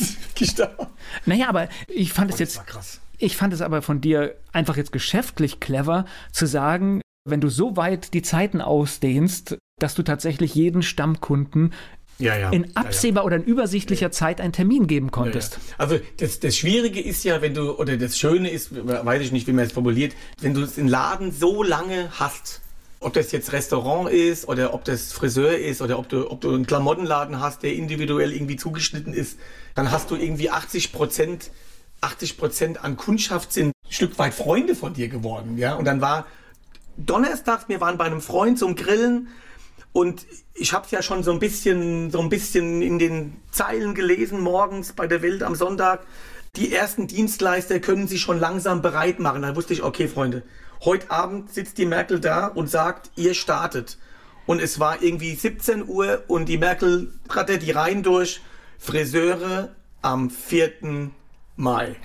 [1.27, 2.67] naja, aber ich fand es jetzt.
[2.67, 3.01] krass.
[3.19, 7.77] Ich fand es aber von dir einfach jetzt geschäftlich clever zu sagen, wenn du so
[7.77, 11.73] weit die Zeiten ausdehnst, dass du tatsächlich jeden Stammkunden
[12.19, 12.51] ja, ja.
[12.51, 15.59] in absehbar ja, oder in übersichtlicher Zeit einen Termin geben konntest.
[15.79, 19.47] Also das, das Schwierige ist ja, wenn du, oder das Schöne ist, weiß ich nicht,
[19.47, 22.61] wie man es formuliert, wenn du den Laden so lange hast,
[23.01, 26.55] ob das jetzt Restaurant ist oder ob das Friseur ist oder ob du, ob du
[26.55, 29.39] einen Klamottenladen hast, der individuell irgendwie zugeschnitten ist,
[29.75, 31.51] dann hast du irgendwie 80 Prozent
[32.01, 35.75] 80 Prozent an Kundschaft sind ein Stück weit Freunde von dir geworden, ja.
[35.75, 36.27] Und dann war
[36.97, 39.29] donnerstags, wir waren bei einem Freund zum Grillen
[39.97, 43.95] und ich habe es ja schon so ein bisschen, so ein bisschen in den Zeilen
[43.95, 46.05] gelesen morgens bei der Welt am Sonntag.
[46.55, 49.41] Die ersten Dienstleister können sich schon langsam bereit machen.
[49.41, 50.43] Da wusste ich, okay, Freunde,
[50.85, 53.97] heute Abend sitzt die Merkel da und sagt, ihr startet.
[54.45, 58.43] Und es war irgendwie 17 Uhr und die Merkel rattert die Reihen durch.
[58.79, 61.11] Friseure am 4.
[61.57, 61.97] Mai.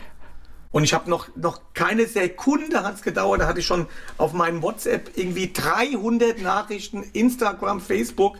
[0.71, 4.33] Und ich habe noch, noch keine Sekunde hat es gedauert, da hatte ich schon auf
[4.33, 8.37] meinem WhatsApp irgendwie 300 Nachrichten, Instagram, Facebook.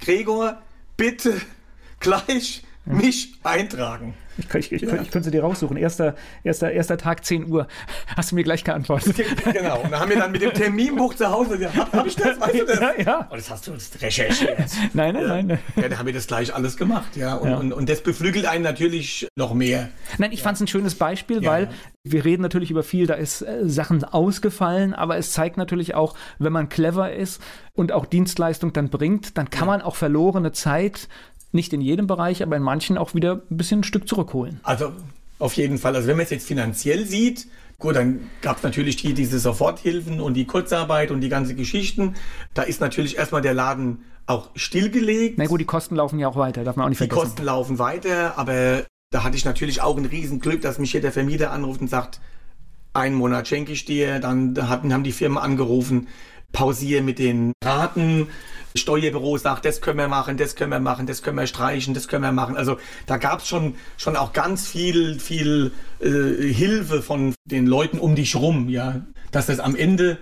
[0.00, 0.62] Gregor,
[0.96, 1.40] bitte
[2.00, 4.14] gleich mich eintragen.
[4.38, 5.00] Ich, ich, ich, ja.
[5.00, 5.76] ich, könnte sie dir raussuchen.
[5.76, 7.66] Erster, erster, erster Tag 10 Uhr.
[8.16, 9.16] Hast du mir gleich geantwortet.
[9.54, 9.82] Genau.
[9.82, 12.40] Und dann haben wir dann mit dem Terminbuch zu Hause gesagt, hab ich das?
[12.40, 12.80] Weißt du das?
[12.80, 13.18] Ja, ja.
[13.18, 14.58] Und oh, das hast du uns recherchiert.
[14.94, 15.42] Nein, nein, ja.
[15.42, 15.58] nein.
[15.76, 17.16] Ja, da haben wir das gleich alles gemacht.
[17.16, 17.34] Ja.
[17.34, 17.56] Und, ja.
[17.56, 19.90] und, und das beflügelt einen natürlich noch mehr.
[20.18, 21.68] Nein, ich fand es ein schönes Beispiel, weil
[22.06, 26.14] wir reden natürlich über viel, da ist äh, Sachen ausgefallen, aber es zeigt natürlich auch,
[26.38, 27.40] wenn man clever ist
[27.72, 31.08] und auch Dienstleistung dann bringt, dann kann man auch verlorene Zeit
[31.54, 34.60] nicht in jedem Bereich, aber in manchen auch wieder ein bisschen ein Stück zurückholen.
[34.62, 34.92] Also
[35.38, 35.96] auf jeden Fall.
[35.96, 37.46] Also wenn man es jetzt finanziell sieht,
[37.78, 42.14] gut, dann gab es natürlich hier diese Soforthilfen und die Kurzarbeit und die ganzen Geschichten.
[42.54, 45.38] Da ist natürlich erstmal der Laden auch stillgelegt.
[45.38, 47.20] Na gut, die Kosten laufen ja auch weiter, darf man auch nicht vergessen.
[47.20, 51.00] Die Kosten laufen weiter, aber da hatte ich natürlich auch ein Riesenglück, dass mich hier
[51.00, 52.20] der Vermieter anruft und sagt,
[52.94, 54.20] einen Monat schenke ich dir.
[54.20, 56.08] Dann hatten, haben die Firmen angerufen,
[56.52, 58.28] pausiere mit den Raten.
[58.76, 62.08] Steuerbüro sagt, das können wir machen, das können wir machen, das können wir streichen, das
[62.08, 62.56] können wir machen.
[62.56, 67.98] Also da gab es schon, schon auch ganz viel, viel äh, Hilfe von den Leuten
[68.00, 70.18] um dich rum, ja, dass das am Ende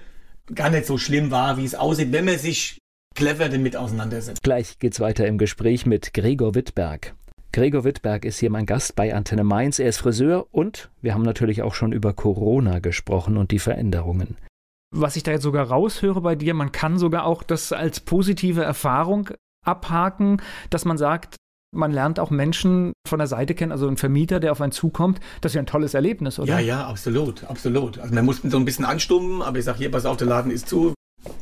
[0.55, 2.79] gar nicht so schlimm war, wie es aussieht, wenn man sich
[3.15, 4.43] clever damit auseinandersetzt.
[4.43, 7.15] Gleich geht's weiter im Gespräch mit Gregor Wittberg.
[7.53, 9.79] Gregor Wittberg ist hier mein Gast bei Antenne Mainz.
[9.79, 14.37] Er ist Friseur und wir haben natürlich auch schon über Corona gesprochen und die Veränderungen
[14.93, 18.63] was ich da jetzt sogar raushöre bei dir, man kann sogar auch das als positive
[18.63, 19.31] Erfahrung
[19.65, 21.37] abhaken, dass man sagt,
[21.75, 25.21] man lernt auch Menschen von der Seite kennen, also ein Vermieter, der auf einen zukommt.
[25.41, 26.55] Das ist ja ein tolles Erlebnis, oder?
[26.55, 27.99] Ja, ja, absolut, absolut.
[27.99, 30.53] Also wir mussten so ein bisschen anstummen, aber ich sage hier, pass auf, der Laden
[30.53, 30.95] ist zu.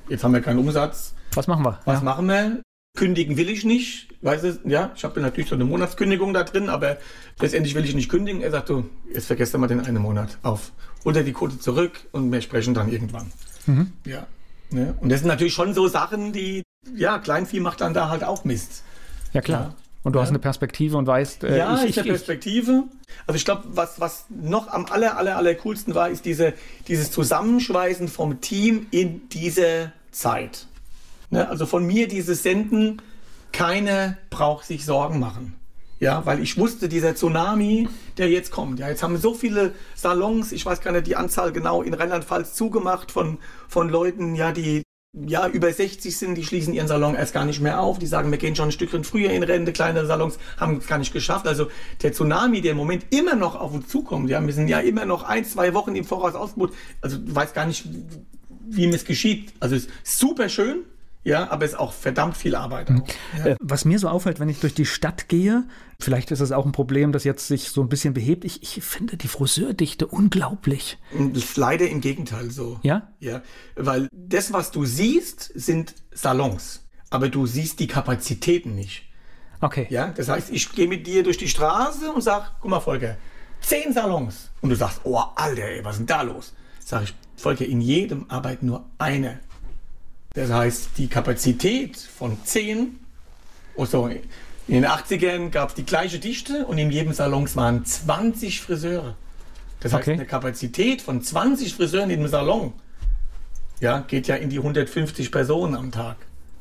[0.08, 1.14] Jetzt haben wir keinen Umsatz.
[1.34, 1.80] Was machen wir?
[1.84, 2.04] Was ja.
[2.04, 2.62] machen wir?
[2.96, 4.08] Kündigen will ich nicht.
[4.22, 6.98] Weißt du, ja, ich habe natürlich so eine Monatskündigung da drin, aber
[7.40, 8.42] letztendlich will ich nicht kündigen.
[8.42, 10.72] Er sagt, du, jetzt vergesst mal den einen Monat auf.
[11.04, 13.32] Unter die Quote zurück und wir sprechen dann irgendwann.
[13.66, 13.92] Mhm.
[14.04, 14.26] Ja.
[14.70, 14.94] Ne?
[15.00, 16.62] Und das sind natürlich schon so Sachen, die,
[16.94, 18.82] ja, Kleinvieh macht dann da halt auch Mist.
[19.32, 19.60] Ja, klar.
[19.60, 19.74] Ja.
[20.02, 20.22] Und du ja.
[20.22, 22.84] hast eine Perspektive und weißt, äh, ja, ich, ich, eine Perspektive.
[23.26, 26.54] Also ich glaube, was, was noch am aller, aller, aller coolsten war, ist diese,
[26.88, 30.66] dieses Zusammenschweißen vom Team in dieser Zeit.
[31.30, 31.48] Ne?
[31.48, 33.00] Also von mir dieses Senden,
[33.52, 35.54] keiner braucht sich Sorgen machen.
[35.98, 40.50] Ja, weil ich wusste, dieser Tsunami, der jetzt kommt, ja, jetzt haben so viele Salons,
[40.50, 43.36] ich weiß gar nicht die Anzahl genau, in Rheinland-Pfalz zugemacht von,
[43.68, 47.60] von Leuten, ja, die ja, über 60 sind, die schließen ihren Salon erst gar nicht
[47.60, 47.98] mehr auf.
[47.98, 49.72] Die sagen, wir gehen schon ein Stückchen früher in Rente.
[49.72, 51.48] Kleinere Salons haben es gar nicht geschafft.
[51.48, 51.66] Also
[52.02, 55.06] der Tsunami, der im Moment immer noch auf uns zukommt, ja, wir sind ja immer
[55.06, 56.74] noch ein, zwei Wochen im Voraus ausgebucht.
[57.00, 57.88] Also du weißt gar nicht,
[58.68, 59.52] wie mir es geschieht.
[59.58, 60.84] Also es ist super schön.
[61.22, 62.88] Ja, aber es ist auch verdammt viel Arbeit.
[62.88, 63.02] Mhm.
[63.36, 63.46] Ja.
[63.46, 65.64] Äh, was mir so auffällt, wenn ich durch die Stadt gehe,
[66.00, 68.44] vielleicht ist es auch ein Problem, das jetzt sich so ein bisschen behebt.
[68.44, 70.98] Ich, ich finde die Friseurdichte unglaublich.
[71.56, 72.80] Leider im Gegenteil so.
[72.82, 73.08] Ja?
[73.18, 73.42] Ja,
[73.76, 76.88] weil das, was du siehst, sind Salons.
[77.10, 79.02] Aber du siehst die Kapazitäten nicht.
[79.60, 79.86] Okay.
[79.90, 83.16] Ja, das heißt, ich gehe mit dir durch die Straße und sag, guck mal, Volker,
[83.60, 84.50] zehn Salons.
[84.62, 86.54] Und du sagst, oh, Alter, ey, was ist denn da los?
[86.82, 89.40] Sag ich, Volker, in jedem arbeitet nur eine
[90.34, 92.98] das heißt, die Kapazität von 10,
[93.74, 94.22] oh sorry,
[94.68, 99.16] in den 80ern gab es die gleiche Dichte und in jedem Salon waren 20 Friseure.
[99.80, 100.12] Das heißt, okay.
[100.12, 102.72] eine Kapazität von 20 Friseuren in einem Salon
[103.80, 106.16] ja, geht ja in die 150 Personen am Tag.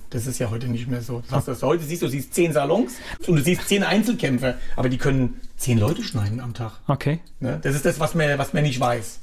[0.10, 1.22] Das ist ja heute nicht mehr so.
[1.22, 2.94] Das heißt, dass du heute siehst, du siehst 10 Salons
[3.28, 6.80] und du siehst 10 Einzelkämpfer, aber die können 10 Leute schneiden am Tag.
[6.88, 7.20] Okay.
[7.40, 7.60] Ne?
[7.62, 9.20] Das ist das, was man, was man nicht weiß.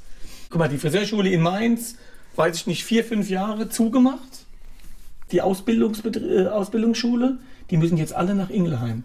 [0.49, 1.95] Guck mal, die Friseurschule in Mainz
[2.37, 4.45] weiß ich nicht, vier, fünf Jahre zugemacht.
[5.31, 7.37] Die äh, Ausbildungsschule,
[7.69, 9.03] die müssen jetzt alle nach Ingelheim.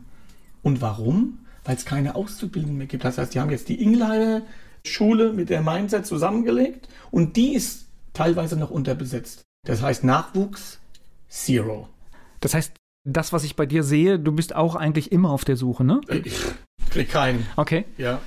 [0.62, 1.38] Und warum?
[1.64, 3.04] Weil es keine Auszubildenden mehr gibt.
[3.04, 4.42] Das heißt, die haben jetzt die Ingelheimer
[4.84, 9.42] Schule mit der Mainzer zusammengelegt und die ist teilweise noch unterbesetzt.
[9.64, 10.80] Das heißt, Nachwuchs
[11.28, 11.88] zero.
[12.40, 12.72] Das heißt,
[13.04, 16.00] das, was ich bei dir sehe, du bist auch eigentlich immer auf der Suche, ne?
[16.08, 16.40] Ich
[16.90, 17.46] krieg keinen.
[17.56, 17.84] Okay.
[17.96, 18.20] Ja.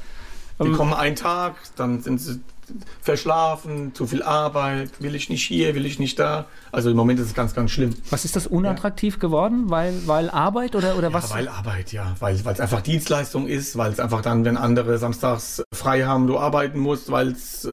[0.59, 2.39] Die um, kommen einen Tag, dann sind sie
[3.01, 6.45] verschlafen, zu viel Arbeit, will ich nicht hier, will ich nicht da.
[6.71, 7.95] Also im Moment ist es ganz, ganz schlimm.
[8.09, 9.19] Was ist das unattraktiv ja.
[9.19, 9.69] geworden?
[9.69, 11.31] Weil, weil Arbeit oder, oder ja, was?
[11.31, 12.15] Weil Arbeit, ja.
[12.19, 16.37] Weil es einfach Dienstleistung ist, weil es einfach dann, wenn andere samstags frei haben, du
[16.37, 17.69] arbeiten musst, weil es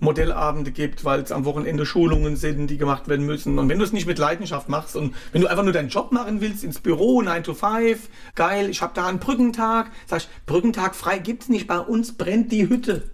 [0.00, 3.58] Modellabende gibt, weil es am Wochenende Schulungen sind, die gemacht werden müssen.
[3.58, 6.12] Und wenn du es nicht mit Leidenschaft machst und wenn du einfach nur deinen Job
[6.12, 10.28] machen willst, ins Büro, 9 to 5, geil, ich habe da einen Brückentag, sag ich,
[10.46, 13.10] Brückentag frei gibt's nicht, bei uns brennt die Hütte.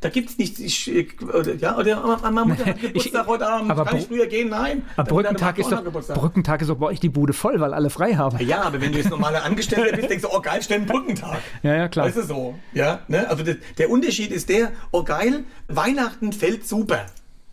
[0.00, 0.60] Da gibt es nichts.
[0.60, 3.70] Ich, ja, oder meine Mutter hat Geburtstag ich, heute Abend.
[3.70, 4.48] Aber Kann ich früher gehen?
[4.48, 4.84] Nein.
[4.96, 8.14] Aber Brückentag ist, doch, Brückentag ist doch bei euch die Bude voll, weil alle frei
[8.14, 8.38] haben.
[8.46, 11.38] Ja, aber wenn du jetzt normaler Angestellter bist, denkst du, oh geil, stell einen Brückentag.
[11.64, 12.06] Ja, ja, klar.
[12.06, 12.54] Weißt du so?
[12.72, 13.28] Ja, ne?
[13.28, 17.06] Also der, der Unterschied ist der, oh geil, Weihnachten fällt super.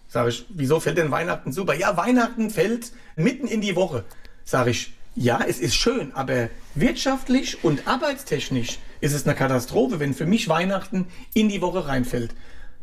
[0.08, 1.74] Sag ich, wieso fällt denn Weihnachten super?
[1.74, 4.06] Ja, Weihnachten fällt mitten in die Woche.
[4.44, 10.14] Sag ich, ja, es ist schön, aber wirtschaftlich und arbeitstechnisch ist es eine Katastrophe, wenn
[10.14, 12.34] für mich Weihnachten in die Woche reinfällt.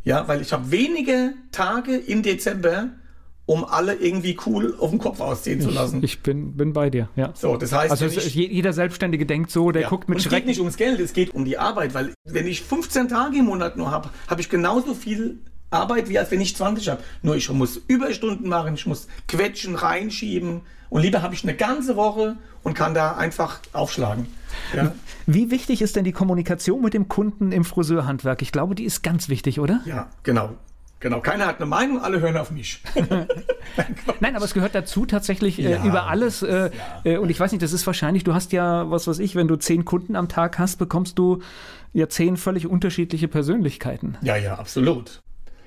[0.05, 2.91] Ja, weil ich habe wenige Tage im Dezember,
[3.45, 5.99] um alle irgendwie cool auf dem Kopf ausziehen zu lassen.
[5.99, 7.33] Ich, ich bin, bin bei dir, ja.
[7.35, 9.89] So, das heißt, also ich, jeder Selbstständige denkt so, der ja.
[9.89, 10.35] guckt mit Und Schrecken.
[10.35, 13.39] Es geht nicht ums Geld, es geht um die Arbeit, weil wenn ich 15 Tage
[13.39, 15.41] im Monat nur habe, habe ich genauso viel
[15.73, 17.03] Arbeit, wie als wenn ich 20 habe.
[17.23, 20.63] Nur ich muss Überstunden machen, ich muss quetschen, reinschieben.
[20.91, 24.27] Und lieber habe ich eine ganze Woche und kann da einfach aufschlagen.
[24.77, 24.93] Ja?
[25.27, 28.43] Wie wichtig ist denn die Kommunikation mit dem Kunden im Friseurhandwerk?
[28.43, 29.81] Ich glaube, die ist ganz wichtig, oder?
[29.87, 30.51] Ja, genau.
[31.01, 32.81] Genau, keiner hat eine Meinung, alle hören auf mich.
[34.21, 36.43] Nein, aber es gehört dazu tatsächlich äh, ja, über alles.
[36.43, 36.71] Äh,
[37.05, 37.13] ja.
[37.13, 39.49] äh, und ich weiß nicht, das ist wahrscheinlich, du hast ja, was weiß ich, wenn
[39.49, 41.43] du zehn Kunden am Tag hast, bekommst du
[41.93, 44.17] ja zehn völlig unterschiedliche Persönlichkeiten.
[44.23, 45.23] Ja, ja, absolut.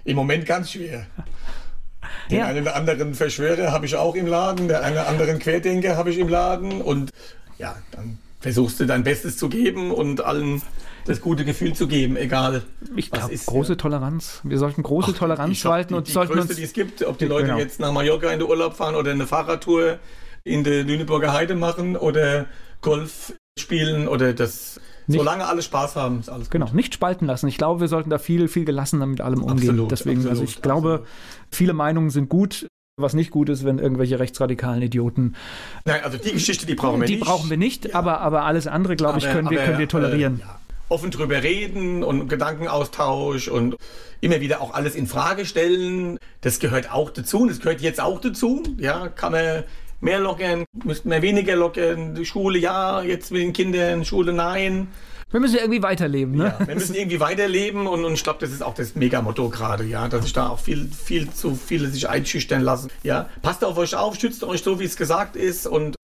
[0.06, 1.06] Im Moment ganz schwer.
[2.32, 2.46] Den ja.
[2.46, 6.10] einen oder anderen Verschwörer habe ich auch im Laden, der einen oder anderen Querdenker habe
[6.10, 7.12] ich im Laden und
[7.58, 10.62] ja, dann versuchst du dein Bestes zu geben und allen
[11.06, 12.63] das gute Gefühl zu geben, egal.
[12.96, 13.76] Ich glaube, große ja.
[13.76, 14.41] Toleranz.
[14.44, 17.04] Wir sollten große Ach, Toleranz walten die, und die sollten größte, uns, die es gibt,
[17.04, 17.60] ob die Leute genau.
[17.60, 20.00] jetzt nach Mallorca in den Urlaub fahren oder eine Fahrradtour
[20.44, 22.46] in der Lüneburger Heide machen oder
[22.82, 26.72] Golf spielen oder das nicht, Solange alle Spaß haben, ist alles genau, gut.
[26.72, 27.48] Genau, nicht spalten lassen.
[27.48, 29.70] Ich glaube, wir sollten da viel, viel gelassener mit allem umgehen.
[29.70, 31.10] Absolut, Deswegen, absolut, also ich glaube, absolut.
[31.52, 32.68] viele Meinungen sind gut.
[32.98, 35.36] Was nicht gut ist, wenn irgendwelche rechtsradikalen Idioten.
[35.84, 37.26] Nein, also die Geschichte, die brauchen wir die nicht.
[37.26, 37.96] Die brauchen wir nicht, ja.
[37.96, 40.38] aber, aber alles andere, glaube ich, können, aber, wir, können wir tolerieren.
[40.38, 40.60] Äh, ja.
[40.88, 43.76] Offen drüber reden und Gedankenaustausch und
[44.22, 46.20] immer wieder auch alles in Frage stellen.
[46.39, 48.63] Das gehört auch dazu und das gehört jetzt auch dazu.
[48.78, 49.65] Ja, kann man
[50.00, 52.16] mehr lockern, müssten wir weniger lockern.
[52.16, 54.88] Die Schule ja, jetzt mit den Kindern, Schule nein.
[55.32, 56.56] Wir müssen irgendwie weiterleben, ne?
[56.60, 59.84] Ja, wir müssen irgendwie weiterleben und, und ich glaube, das ist auch das Mega-Motto gerade,
[59.84, 62.90] ja, dass sich da auch viel, viel zu viele sich einschüchtern lassen.
[63.04, 65.96] Ja, passt auf euch auf, schützt euch so, wie es gesagt ist und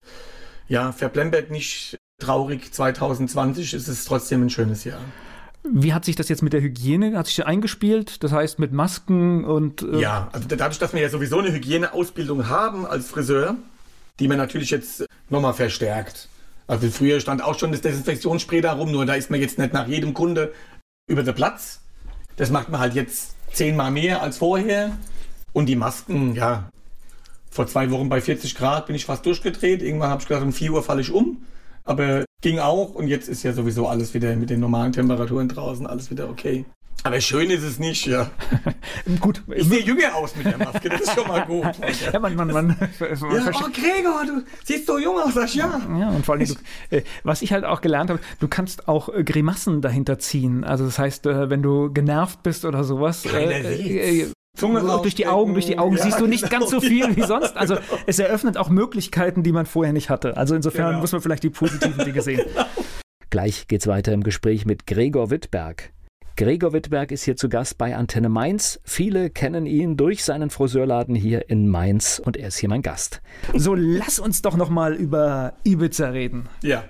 [0.68, 2.72] ja, verplempert nicht traurig.
[2.72, 5.00] 2020 ist es trotzdem ein schönes Jahr.
[5.64, 8.24] Wie hat sich das jetzt mit der Hygiene, hat sich das eingespielt?
[8.24, 9.82] Das heißt mit Masken und...
[9.82, 13.56] Äh ja, also dadurch, dass wir ja sowieso eine Hygieneausbildung haben als Friseur,
[14.20, 16.28] die man natürlich jetzt nochmal verstärkt.
[16.66, 19.72] Also früher stand auch schon das Desinfektionsspray da rum, nur da ist man jetzt nicht
[19.72, 20.52] nach jedem Kunde
[21.06, 21.80] über den Platz.
[22.36, 24.96] Das macht man halt jetzt zehnmal mehr als vorher.
[25.52, 26.70] Und die Masken, ja,
[27.50, 29.82] vor zwei Wochen bei 40 Grad bin ich fast durchgedreht.
[29.82, 31.44] Irgendwann habe ich gedacht, um 4 Uhr falle ich um.
[31.84, 35.86] Aber ging auch und jetzt ist ja sowieso alles wieder mit den normalen Temperaturen draußen,
[35.86, 36.64] alles wieder okay.
[37.04, 38.30] Aber schön ist es nicht, ja.
[39.20, 39.42] gut.
[39.54, 41.66] Ich sehe jünger aus mit der Maske, das ist schon mal gut.
[42.12, 45.80] ja, man, man, man, ja, oh, Gregor, du siehst so jung aus, sag ja.
[45.98, 46.54] Ja, und vor allem, du,
[46.96, 50.62] äh, was ich halt auch gelernt habe, du kannst auch äh, Grimassen dahinter ziehen.
[50.62, 53.24] Also das heißt, äh, wenn du genervt bist oder sowas,
[54.54, 57.08] Zunge durch die Augen, durch die Augen ja, siehst du nicht genau, ganz so viel
[57.08, 57.56] ja, wie sonst.
[57.56, 57.86] Also genau.
[58.06, 60.36] es eröffnet auch Möglichkeiten, die man vorher nicht hatte.
[60.36, 61.00] Also insofern genau.
[61.00, 62.42] muss man vielleicht die positiven Dinge sehen.
[63.30, 65.90] Gleich geht's weiter im Gespräch mit Gregor Wittberg.
[66.36, 68.80] Gregor Wittberg ist hier zu Gast bei Antenne Mainz.
[68.84, 73.20] Viele kennen ihn durch seinen Friseurladen hier in Mainz und er ist hier mein Gast.
[73.54, 76.48] So, lass uns doch noch mal über Ibiza reden.
[76.62, 76.84] Ja.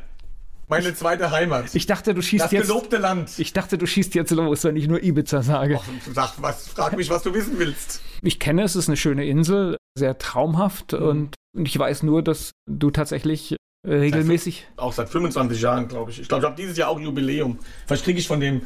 [0.68, 1.74] Meine zweite Heimat.
[1.74, 2.62] Ich dachte, du schießt das jetzt.
[2.62, 3.38] Das gelobte Land.
[3.38, 5.74] Ich dachte, du schießt jetzt los, wenn ich nur Ibiza sage.
[5.74, 8.00] Och, sag, was, frag mich, was du wissen willst.
[8.22, 11.02] Ich kenne es, es ist eine schöne Insel, sehr traumhaft mhm.
[11.02, 14.66] und ich weiß nur, dass du tatsächlich regelmäßig.
[14.68, 16.20] Seit, auch seit 25 Jahren, glaube ich.
[16.20, 17.58] Ich glaube, ich habe dieses Jahr auch Jubiläum.
[17.86, 18.62] Vielleicht kriege ich von dem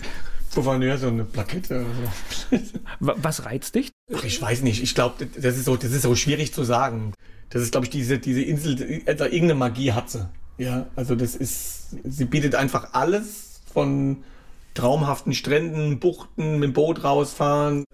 [0.56, 2.62] Gouverneur so eine Plakette oder
[3.00, 3.14] so.
[3.22, 3.92] Was reizt dich?
[4.24, 4.82] Ich weiß nicht.
[4.82, 7.12] Ich glaube, das ist so, das ist so schwierig zu sagen.
[7.50, 10.26] Das ist, glaube ich, diese, diese Insel, also irgendeine Magie hat sie.
[10.56, 14.24] Ja, also das ist, sie bietet einfach alles von
[14.72, 17.84] traumhaften Stränden, Buchten, mit dem Boot rausfahren.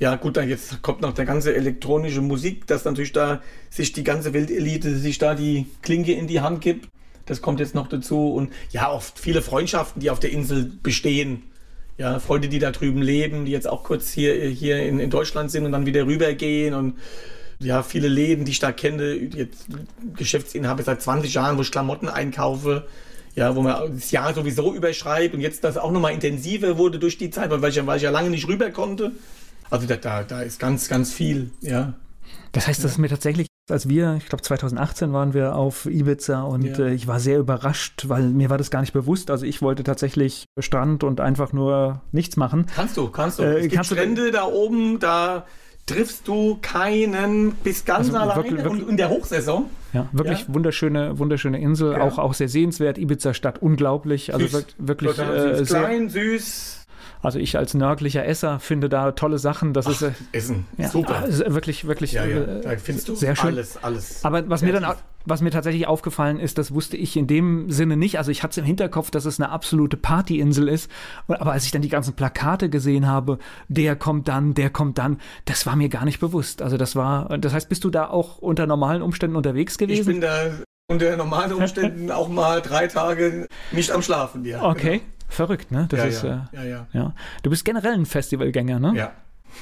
[0.00, 4.02] Ja, gut, dann jetzt kommt noch der ganze elektronische Musik, dass natürlich da sich die
[4.02, 6.88] ganze Weltelite sich da die Klinke in die Hand gibt.
[7.26, 8.32] Das kommt jetzt noch dazu.
[8.32, 11.44] Und ja, auch viele Freundschaften, die auf der Insel bestehen
[12.00, 15.50] ja, Freunde, die da drüben leben, die jetzt auch kurz hier, hier in, in Deutschland
[15.50, 16.94] sind und dann wieder rübergehen und
[17.58, 19.66] ja, viele Läden, die ich da kenne, jetzt
[20.16, 22.86] Geschäftsinhaber seit 20 Jahren, wo ich Klamotten einkaufe,
[23.34, 27.18] ja, wo man das Jahr sowieso überschreibt und jetzt das auch nochmal intensiver wurde durch
[27.18, 29.12] die Zeit, weil ich, weil ich ja lange nicht rüber konnte.
[29.68, 31.92] Also da, da, da ist ganz, ganz viel, ja.
[32.52, 36.42] Das heißt, das ist mir tatsächlich als wir, ich glaube 2018 waren wir auf Ibiza
[36.42, 36.86] und ja.
[36.86, 39.30] äh, ich war sehr überrascht, weil mir war das gar nicht bewusst.
[39.30, 42.66] Also ich wollte tatsächlich Strand und einfach nur nichts machen.
[42.74, 43.42] Kannst du, kannst du.
[43.42, 45.46] Äh, es gibt Strände du, da oben, da
[45.86, 49.66] triffst du keinen, bist ganz also alleine wirklich, wirklich, und in der Hochsaison.
[49.92, 50.54] Ja, wirklich ja.
[50.54, 52.00] wunderschöne, wunderschöne Insel, ja.
[52.02, 52.96] auch, auch sehr sehenswert.
[52.96, 54.66] Ibiza Stadt unglaublich, also süß.
[54.78, 56.79] wirklich äh, sehr, klein, süß
[57.22, 59.72] also ich als nördlicher Esser finde da tolle Sachen.
[59.72, 61.26] Das Ach, ist äh, Essen, ja, super.
[61.26, 62.42] Ist wirklich, wirklich ja, ja.
[62.42, 63.50] Äh, da findest du sehr schön.
[63.50, 64.24] Alles, alles.
[64.24, 64.86] Aber was mir dann,
[65.26, 68.18] was mir tatsächlich aufgefallen ist, das wusste ich in dem Sinne nicht.
[68.18, 70.90] Also ich hatte es im Hinterkopf, dass es eine absolute Partyinsel ist.
[71.28, 75.20] Aber als ich dann die ganzen Plakate gesehen habe, der kommt dann, der kommt dann,
[75.44, 76.62] das war mir gar nicht bewusst.
[76.62, 80.00] Also das war, das heißt, bist du da auch unter normalen Umständen unterwegs gewesen?
[80.00, 80.52] Ich bin da
[80.90, 84.62] unter normalen Umständen auch mal drei Tage nicht am Schlafen, ja.
[84.62, 84.98] Okay.
[84.98, 85.04] Genau.
[85.30, 85.86] Verrückt, ne?
[85.88, 86.50] Das ja, ist, ja.
[86.52, 86.86] Äh, ja, ja.
[86.92, 87.14] ja.
[87.42, 88.92] Du bist generell ein Festivalgänger, ne?
[88.96, 89.12] Ja.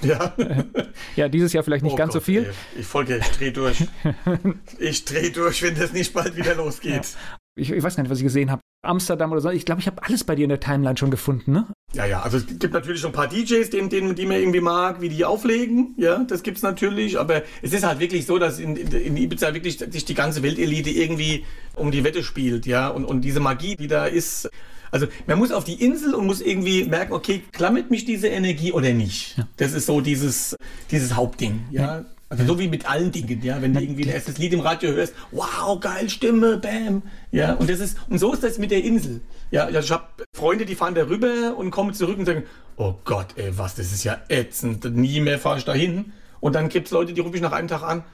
[0.02, 0.34] Ja.
[1.16, 2.44] ja, dieses Jahr vielleicht nicht oh ganz Gott, so viel.
[2.44, 2.80] Ey.
[2.80, 3.86] Ich folge, ich drehe durch.
[4.78, 7.08] ich drehe durch, wenn das nicht bald wieder losgeht.
[7.56, 8.62] Ich, ich, weiß gar nicht, was ich gesehen habe.
[8.82, 9.50] Amsterdam oder so.
[9.50, 11.66] Ich glaube, ich habe alles bei dir in der Timeline schon gefunden, ne?
[11.92, 12.22] Ja, ja.
[12.22, 15.08] Also es gibt natürlich schon ein paar DJs, den, den, die man irgendwie mag, wie
[15.08, 15.94] die auflegen.
[15.96, 17.18] Ja, das gibt's natürlich.
[17.18, 20.90] Aber es ist halt wirklich so, dass in, in Ibiza wirklich sich die ganze Weltelite
[20.90, 22.88] irgendwie um die Wette spielt, ja.
[22.88, 24.48] Und, und diese Magie, die da ist,
[24.90, 28.72] also man muss auf die Insel und muss irgendwie merken, okay, klammert mich diese Energie
[28.72, 29.36] oder nicht.
[29.36, 29.48] Ja.
[29.56, 30.56] Das ist so dieses,
[30.90, 32.04] dieses Hauptding, ja.
[32.30, 34.90] Also so wie mit allen Dingen, ja, wenn du irgendwie ein erstes Lied im Radio
[34.90, 38.84] hörst, wow, geil, Stimme, bam, ja, und das ist, und so ist das mit der
[38.84, 42.42] Insel, ja, also ich habe Freunde, die fahren da rüber und kommen zurück und sagen,
[42.76, 46.54] oh Gott, ey, was, das ist ja ätzend, nie mehr fahre ich da hin, und
[46.54, 48.04] dann gibt es Leute, die rufe ich nach einem Tag an,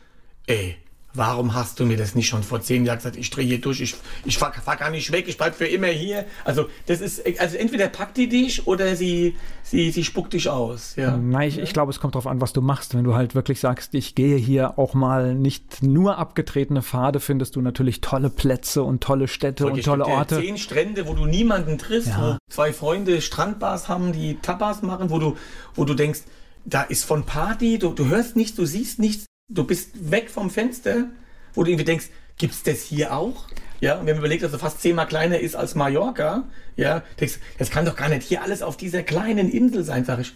[0.46, 0.76] ey,
[1.16, 3.16] Warum hast du mir das nicht schon vor zehn Jahren gesagt?
[3.16, 5.86] Ich drehe hier durch, ich, ich fahr, fahr gar nicht weg, ich bleib für immer
[5.86, 6.24] hier.
[6.44, 10.96] Also das ist, also entweder packt die dich oder sie, sie, sie spuckt dich aus.
[10.96, 11.16] Ja.
[11.16, 12.96] Nein, ich, ich glaube, es kommt darauf an, was du machst.
[12.96, 17.54] Wenn du halt wirklich sagst, ich gehe hier auch mal nicht nur abgetretene Pfade, findest
[17.54, 20.40] du natürlich tolle Plätze und tolle Städte und tolle Orte.
[20.40, 22.32] Zehn Strände, wo du niemanden triffst, ja.
[22.32, 25.36] wo zwei Freunde Strandbars haben, die Tapas machen, wo du,
[25.76, 26.22] wo du denkst,
[26.64, 30.50] da ist von Party, du, du hörst nichts, du siehst nichts, du bist weg vom
[30.50, 31.08] Fenster,
[31.54, 33.46] wo du irgendwie denkst, gibt's das hier auch?
[33.80, 36.44] Ja, und wir haben überlegt, dass er fast zehnmal kleiner ist als Mallorca.
[36.76, 40.20] Ja, denkst, das kann doch gar nicht hier alles auf dieser kleinen Insel sein, sag
[40.20, 40.32] ich.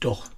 [0.00, 0.28] Doch.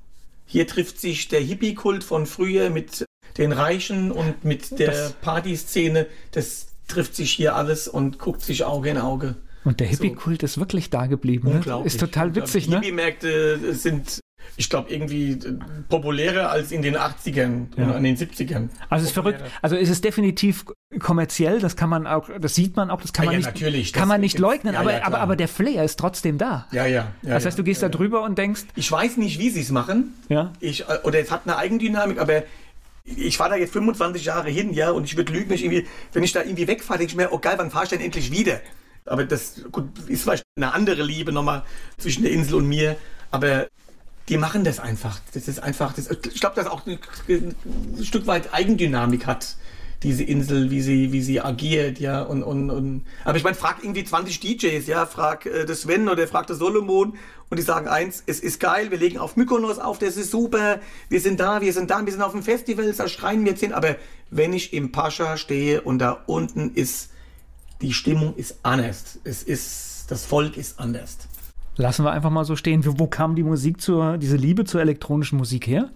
[0.46, 3.04] Hier trifft sich der Hippie-Kult von früher mit
[3.36, 6.06] den Reichen und mit der Partyszene.
[6.30, 9.34] Das trifft sich hier alles und guckt sich Auge in Auge.
[9.64, 10.44] Und der Hippie-Kult so.
[10.44, 11.48] ist wirklich da geblieben.
[11.48, 11.54] Ne?
[11.56, 11.94] Unglaublich.
[11.94, 12.76] Ist total witzig, ne?
[12.76, 14.20] Hippie-Märkte sind
[14.56, 17.84] ich glaube, irgendwie äh, populärer als in den 80ern ja.
[17.84, 18.68] und in den 70ern.
[18.88, 19.42] Also es ist verrückt.
[19.62, 20.64] Also es ist definitiv
[20.98, 23.60] kommerziell, das kann man auch, das sieht man auch, das kann ja, man ja, nicht,
[23.60, 26.66] natürlich, kann man nicht leugnen, aber, aber, aber der Flair ist trotzdem da.
[26.72, 27.12] Ja, ja.
[27.22, 28.64] das heißt, du gehst da drüber und denkst.
[28.76, 30.14] Ich weiß nicht, wie sie es machen.
[30.28, 30.52] Ja.
[30.60, 32.44] Ich, äh, oder es hat eine Eigendynamik, aber
[33.04, 35.86] Ich fahre da jetzt 25 Jahre hin, ja, und ich würde lügen, wenn ich, irgendwie,
[36.12, 38.32] wenn ich da irgendwie wegfahre, denke ich mir, oh geil, wann fahre ich denn endlich
[38.32, 38.60] wieder?
[39.04, 41.62] Aber das gut, ist vielleicht eine andere Liebe nochmal
[41.98, 42.96] zwischen der Insel und mir.
[43.30, 43.68] Aber
[44.28, 45.20] die machen das einfach.
[45.34, 46.98] Das ist einfach, das, ich glaube, dass auch ein,
[47.28, 49.56] ein Stück weit Eigendynamik hat
[50.02, 53.82] diese Insel, wie sie, wie sie agiert, ja, und, und, und aber ich meine, frag
[53.82, 57.16] irgendwie 20 DJs, ja, frag äh, das Sven oder frag das Solomon
[57.48, 60.80] und die sagen eins, es ist geil, wir legen auf Mykonos auf, das ist super,
[61.08, 63.60] wir sind da, wir sind da, wir sind auf dem Festival, da schreien wir jetzt
[63.60, 63.96] hin, aber
[64.30, 67.10] wenn ich im Pascha stehe und da unten ist,
[67.80, 71.16] die Stimmung ist anders, es ist, das Volk ist anders.
[71.76, 72.82] Lassen wir einfach mal so stehen.
[72.84, 75.90] Wo, kam die Musik zur, diese Liebe zur elektronischen Musik her?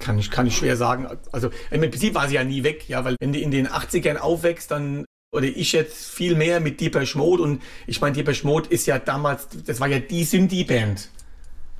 [0.00, 1.06] Kann ich, kann ich schwer sagen.
[1.30, 4.16] Also im Prinzip war sie ja nie weg, ja, weil wenn du in den 80ern
[4.16, 8.68] aufwächst, dann oder ich jetzt viel mehr mit Deepesh Mode und ich meine, Deepesh Mode
[8.70, 11.08] ist ja damals, das war ja die Synthie-Band.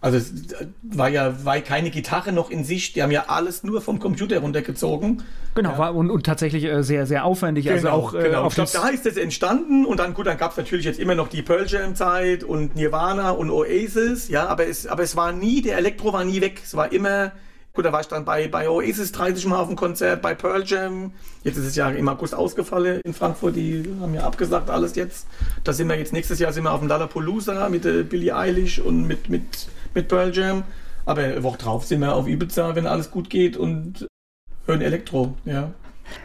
[0.04, 0.34] Also es
[0.82, 4.38] war ja war keine Gitarre noch in sich, die haben ja alles nur vom Computer
[4.40, 5.22] runtergezogen.
[5.54, 5.78] Genau, ja.
[5.78, 7.64] war und, und tatsächlich äh, sehr, sehr aufwendig.
[7.64, 8.42] Genau, also auch äh, genau.
[8.42, 11.00] auf Ich glaube, da ist es entstanden und dann, gut, dann gab es natürlich jetzt
[11.00, 15.16] immer noch die Pearl Jam Zeit und Nirvana und Oasis, ja, aber es, aber es
[15.16, 16.60] war nie, der Elektro war nie weg.
[16.62, 17.32] Es war immer,
[17.72, 20.64] gut, da war ich dann bei, bei Oasis 30 Mal auf dem Konzert, bei Pearl
[20.66, 21.12] Jam.
[21.44, 25.26] Jetzt ist es ja im August ausgefallen in Frankfurt, die haben ja abgesagt alles jetzt.
[25.62, 28.80] Da sind wir jetzt nächstes Jahr sind wir auf dem Lollapalooza mit äh, Billie Eilish
[28.80, 30.64] und mit, mit, mit Pearl Jam.
[31.06, 34.06] Aber eine Woche drauf sind wir auf Ibiza, wenn alles gut geht und
[34.66, 35.72] hören Elektro, ja.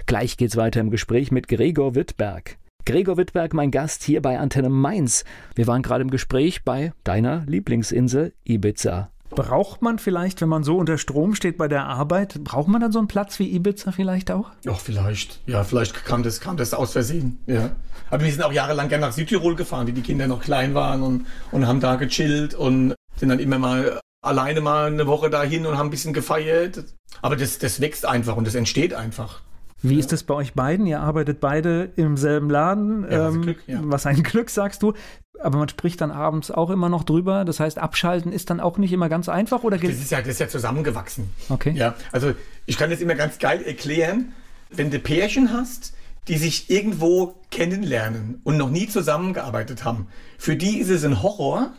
[0.06, 2.58] Gleich geht's weiter im Gespräch mit Gregor Wittberg.
[2.86, 5.24] Gregor Wittberg, mein Gast hier bei Antenne Mainz.
[5.56, 9.12] Wir waren gerade im Gespräch bei deiner Lieblingsinsel Ibiza.
[9.30, 12.92] Braucht man vielleicht, wenn man so unter Strom steht bei der Arbeit, braucht man dann
[12.92, 14.50] so einen Platz wie Ibiza vielleicht auch?
[14.66, 15.40] Ja, vielleicht.
[15.46, 17.38] Ja, vielleicht kam das, kam das aus Versehen.
[17.46, 17.72] Ja.
[18.10, 21.04] Aber wir sind auch jahrelang gerne nach Südtirol gefahren, wie die Kinder noch klein waren
[21.04, 25.66] und, und haben da gechillt und sind dann immer mal alleine mal eine Woche dahin
[25.66, 26.84] und haben ein bisschen gefeiert.
[27.22, 29.42] Aber das, das wächst einfach und das entsteht einfach.
[29.82, 30.86] Wie ist das bei euch beiden?
[30.88, 33.06] Ihr arbeitet beide im selben Laden.
[33.10, 33.80] ähm, Ja, was ein Glück, ja.
[33.84, 34.94] Was ein Glück, sagst du.
[35.40, 37.46] Aber man spricht dann abends auch immer noch drüber.
[37.46, 40.28] Das heißt, abschalten ist dann auch nicht immer ganz einfach oder Das ist ja, das
[40.32, 41.30] ist ja zusammengewachsen.
[41.48, 41.72] Okay.
[41.72, 42.34] Ja, also
[42.66, 44.34] ich kann das immer ganz geil erklären,
[44.70, 45.94] wenn du Pärchen hast,
[46.28, 50.08] die sich irgendwo kennenlernen und noch nie zusammengearbeitet haben.
[50.38, 51.72] Für die ist es ein Horror,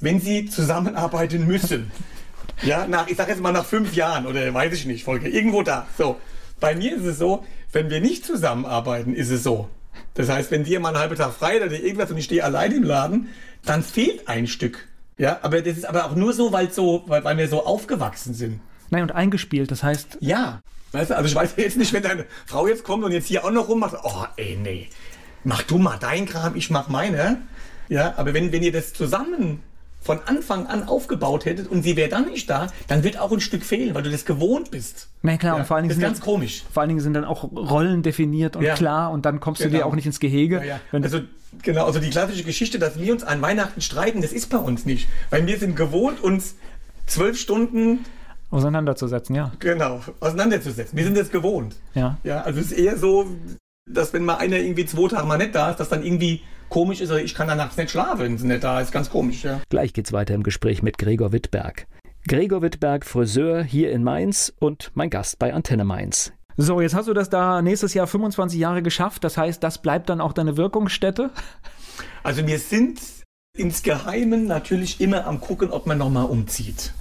[0.00, 1.90] wenn sie zusammenarbeiten müssen.
[2.62, 5.62] Ja, nach, ich sag jetzt mal nach fünf Jahren oder weiß ich nicht, Folge, irgendwo
[5.62, 5.86] da.
[5.96, 6.16] So.
[6.60, 9.68] Bei mir ist es so, wenn wir nicht zusammenarbeiten, ist es so.
[10.14, 12.72] Das heißt, wenn dir mal einen halben Tag frei oder irgendwas und ich stehe allein
[12.72, 13.28] im Laden,
[13.64, 14.88] dann fehlt ein Stück.
[15.18, 18.34] Ja, aber das ist aber auch nur so, weil so, weil, weil wir so aufgewachsen
[18.34, 18.60] sind.
[18.90, 19.70] Nein, und eingespielt.
[19.70, 20.60] Das heißt, Ja.
[20.92, 23.44] Weißt du, also ich weiß jetzt nicht, wenn deine Frau jetzt kommt und jetzt hier
[23.44, 24.88] auch noch rummacht, oh ey, nee,
[25.44, 27.42] mach du mal dein Kram, ich mach meine.
[27.90, 29.62] Ja, aber wenn, wenn ihr das zusammen
[30.08, 33.40] von Anfang an aufgebaut hättet und sie wäre dann nicht da, dann wird auch ein
[33.40, 35.08] Stück fehlen, weil du das gewohnt bist.
[35.20, 36.62] na klar, Ja, und vor allen Dingen das ist sind ganz dann, komisch.
[36.72, 38.74] vor allen Dingen sind dann auch Rollen definiert und Ja.
[38.74, 39.78] klar und dann kommst du Genau.
[39.78, 40.62] dir auch nicht ins Gehege.
[40.66, 41.20] Ja, Also,
[41.62, 44.86] genau, also die klassische Geschichte, dass wir uns an Weihnachten streiten, das ist bei uns
[44.86, 45.08] nicht.
[45.28, 46.54] Weil wir sind gewohnt, uns
[47.06, 48.04] zwölf Stunden,
[48.50, 49.52] auseinanderzusetzen, ja.
[49.58, 50.96] genau, auseinanderzusetzen.
[50.96, 51.76] Wir sind das gewohnt.
[51.94, 52.16] Ja.
[52.24, 53.26] Ja, also es ist eher so,
[53.86, 57.00] dass wenn mal einer irgendwie zwei Tage mal nicht da ist, dass dann irgendwie komisch
[57.00, 58.92] ist, ich kann dann nachts nicht schlafen, wenn sie nicht da ist.
[58.92, 59.60] Ganz komisch, ja.
[59.68, 61.86] Gleich geht's weiter im Gespräch mit Gregor Wittberg.
[62.26, 66.32] Gregor Wittberg, Friseur hier in Mainz und mein Gast bei Antenne Mainz.
[66.56, 69.22] So, jetzt hast du das da nächstes Jahr 25 Jahre geschafft.
[69.22, 71.30] Das heißt, das bleibt dann auch deine Wirkungsstätte.
[72.24, 73.00] Also wir sind
[73.56, 76.92] insgeheimen natürlich immer am gucken, ob man nochmal umzieht.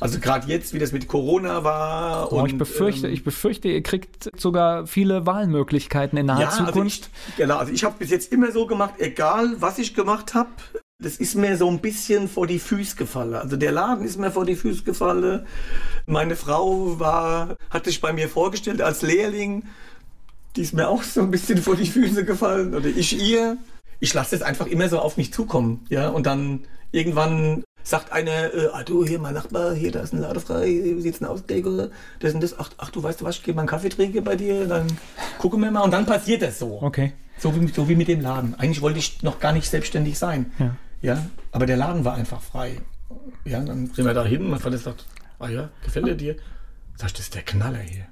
[0.00, 2.32] Also gerade jetzt, wie das mit Corona war.
[2.32, 6.48] Oh, und, ich befürchte, ähm, ich befürchte, ihr kriegt sogar viele Wahlmöglichkeiten in naher ja,
[6.48, 7.10] also Zukunft.
[7.28, 10.50] ich, genau, also ich habe bis jetzt immer so gemacht, egal was ich gemacht habe,
[11.02, 13.34] das ist mir so ein bisschen vor die Füße gefallen.
[13.34, 15.46] Also der Laden ist mir vor die Füße gefallen.
[16.06, 19.64] Meine Frau war, hat sich bei mir vorgestellt als Lehrling.
[20.56, 22.74] Die ist mir auch so ein bisschen vor die Füße gefallen.
[22.74, 23.58] Oder ich ihr.
[24.00, 25.84] Ich lasse das einfach immer so auf mich zukommen.
[25.88, 30.12] Ja, und dann irgendwann sagt einer, äh, ah, du, hier, mein Nachbar, hier, da ist
[30.12, 31.90] ein Laden frei, wie sieht's denn aus, Gregor?
[32.18, 34.24] Das und das, ach, ach, du weißt du was, ich gehe mal einen Kaffee trinken
[34.24, 34.86] bei dir, dann
[35.38, 36.82] gucken wir mal und dann passiert das so.
[36.82, 37.12] Okay.
[37.38, 38.54] So wie, so wie mit dem Laden.
[38.56, 40.52] Eigentlich wollte ich noch gar nicht selbstständig sein.
[40.58, 40.76] Ja.
[41.02, 42.80] Ja, aber der Laden war einfach frei.
[43.44, 44.48] Ja, dann sind wir da hin.
[44.48, 45.04] Mein Vater sagt,
[45.38, 46.36] ah ja, gefällt er dir?
[46.96, 48.06] Sag ich, das ist der Knaller hier.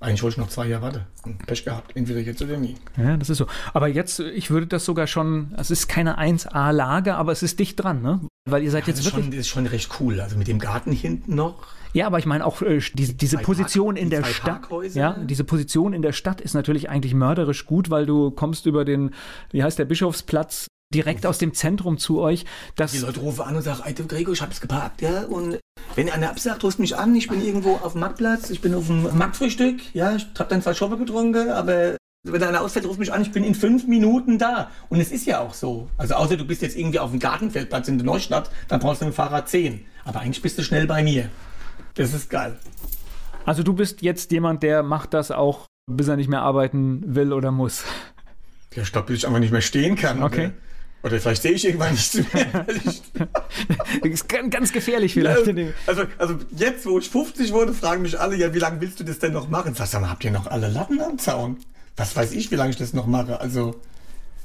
[0.00, 1.00] Eigentlich wollte ich noch zwei Jahre warten.
[1.22, 1.94] Und Pech gehabt.
[1.94, 2.74] Entweder jetzt oder nie.
[2.96, 3.46] Ja, das ist so.
[3.72, 7.80] Aber jetzt, ich würde das sogar schon, es ist keine 1A-Lage, aber es ist dicht
[7.80, 8.20] dran, ne?
[8.50, 9.24] Weil ihr seid Das jetzt ist, wirklich.
[9.24, 10.20] schon, das ist schon recht cool.
[10.20, 11.62] Also mit dem Garten hinten noch.
[11.92, 14.68] Ja, aber ich meine auch äh, diese, diese Position Park- in die der Stadt.
[14.94, 18.84] Ja, diese Position in der Stadt ist natürlich eigentlich mörderisch gut, weil du kommst über
[18.84, 19.10] den,
[19.50, 22.44] wie heißt der Bischofsplatz, direkt aus dem Zentrum zu euch.
[22.92, 25.58] die Leute rufen an und sagen, Alter Gregor, ich habe es geparkt, ja, und
[25.94, 28.86] wenn einer absagt, rufst mich an, ich bin irgendwo auf dem Marktplatz, ich bin auf
[28.88, 33.12] dem Marktfrühstück, ja, ich habe dann zwei Schoppe getrunken, aber wenn einer ausfällt, ruf mich
[33.12, 34.70] an, ich bin in fünf Minuten da.
[34.88, 35.88] Und es ist ja auch so.
[35.96, 39.06] Also außer du bist jetzt irgendwie auf dem Gartenfeldplatz in der Neustadt, dann brauchst du
[39.06, 39.84] mit dem Fahrrad 10.
[40.04, 41.28] Aber eigentlich bist du schnell bei mir.
[41.94, 42.56] Das ist geil.
[43.44, 47.32] Also du bist jetzt jemand, der macht das auch, bis er nicht mehr arbeiten will
[47.32, 47.84] oder muss.
[48.74, 50.22] Ja, ich glaube, bis ich einfach nicht mehr stehen kann.
[50.22, 50.52] Okay.
[51.02, 52.66] Oder, oder vielleicht sehe ich irgendwann nichts mehr.
[54.02, 55.44] das ist ganz gefährlich vielleicht.
[55.48, 59.00] Ja, also, also jetzt, wo ich 50 wurde, fragen mich alle, ja, wie lange willst
[59.00, 59.74] du das denn noch machen?
[59.74, 61.58] Sag mal, habt ihr noch alle Latten am Zaun?
[61.96, 63.40] Was weiß ich, wie lange ich das noch mache.
[63.40, 63.80] Also,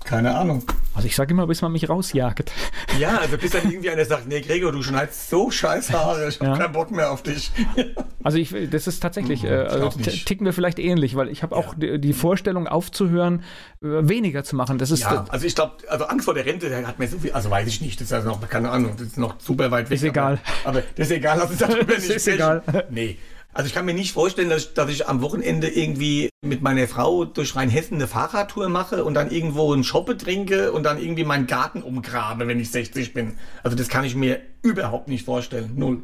[0.08, 0.64] keine Ahnung.
[0.95, 2.52] Also ich sage immer, bis man mich rausjagt.
[2.98, 6.39] Ja, also bis dann irgendwie einer sagt, nee, Gregor, du schneidest so scheiß Haare, ich
[6.39, 6.58] habe ja.
[6.58, 7.52] keinen Bock mehr auf dich.
[8.24, 11.56] Also ich, das ist tatsächlich, mhm, äh, also ticken wir vielleicht ähnlich, weil ich habe
[11.56, 11.95] auch ja.
[11.95, 13.43] die, die, Vorstellung aufzuhören,
[13.82, 14.78] äh, weniger zu machen.
[14.78, 17.20] Das ist ja, also ich glaube, also Angst vor der Rente, der hat mir so
[17.20, 19.72] viel, also weiß ich nicht, das ist also noch, keine Ahnung, das ist noch super
[19.72, 19.95] weit weg.
[19.95, 20.39] Ist egal.
[20.66, 22.34] Aber, aber das ist egal, lass uns darüber nicht ist sprechen.
[22.34, 22.64] egal.
[22.89, 23.18] Nee.
[23.58, 26.88] Also ich kann mir nicht vorstellen, dass ich, dass ich am Wochenende irgendwie mit meiner
[26.88, 31.24] Frau durch Rheinhessen eine Fahrradtour mache und dann irgendwo einen Shoppe trinke und dann irgendwie
[31.24, 33.34] meinen Garten umgrabe, wenn ich 60 bin.
[33.64, 35.72] Also das kann ich mir überhaupt nicht vorstellen.
[35.76, 36.03] Null.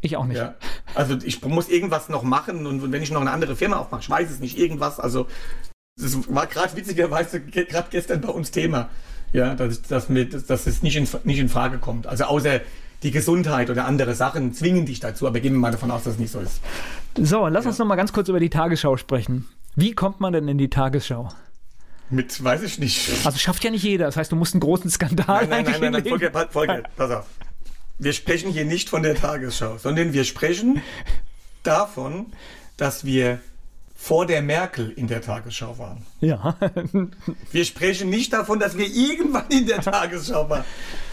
[0.00, 0.38] Ich auch nicht.
[0.38, 0.56] Ja.
[0.96, 4.10] Also ich muss irgendwas noch machen und, wenn ich noch eine andere Firma aufmache, ich
[4.10, 4.98] weiß es nicht, irgendwas.
[4.98, 5.28] Also
[5.96, 8.90] das war gerade witzigerweise gerade gestern bei uns Thema.
[9.32, 12.08] Ja, dass, dass, mir, dass es nicht in, nicht in Frage kommt.
[12.08, 12.62] Also außer
[13.04, 16.14] die Gesundheit oder andere Sachen zwingen dich dazu, aber gehen wir mal davon aus, dass
[16.14, 16.60] es nicht so ist.
[17.16, 17.70] So, lass ja.
[17.70, 19.46] uns noch mal ganz kurz über die Tagesschau sprechen.
[19.76, 21.28] Wie kommt man denn in die Tagesschau?
[22.10, 23.10] Mit, weiß ich nicht.
[23.24, 24.06] Also schafft ja nicht jeder.
[24.06, 27.10] Das heißt, du musst einen großen Skandal nein, nein, nein, nein, nein, Volker, Volker, pass
[27.10, 27.26] auf.
[27.98, 30.82] Wir sprechen hier nicht von der Tagesschau, sondern wir sprechen
[31.62, 32.26] davon,
[32.76, 33.38] dass wir
[34.04, 36.04] vor der Merkel in der Tagesschau waren.
[36.20, 36.58] Ja.
[37.52, 40.62] wir sprechen nicht davon, dass wir irgendwann in der Tagesschau waren,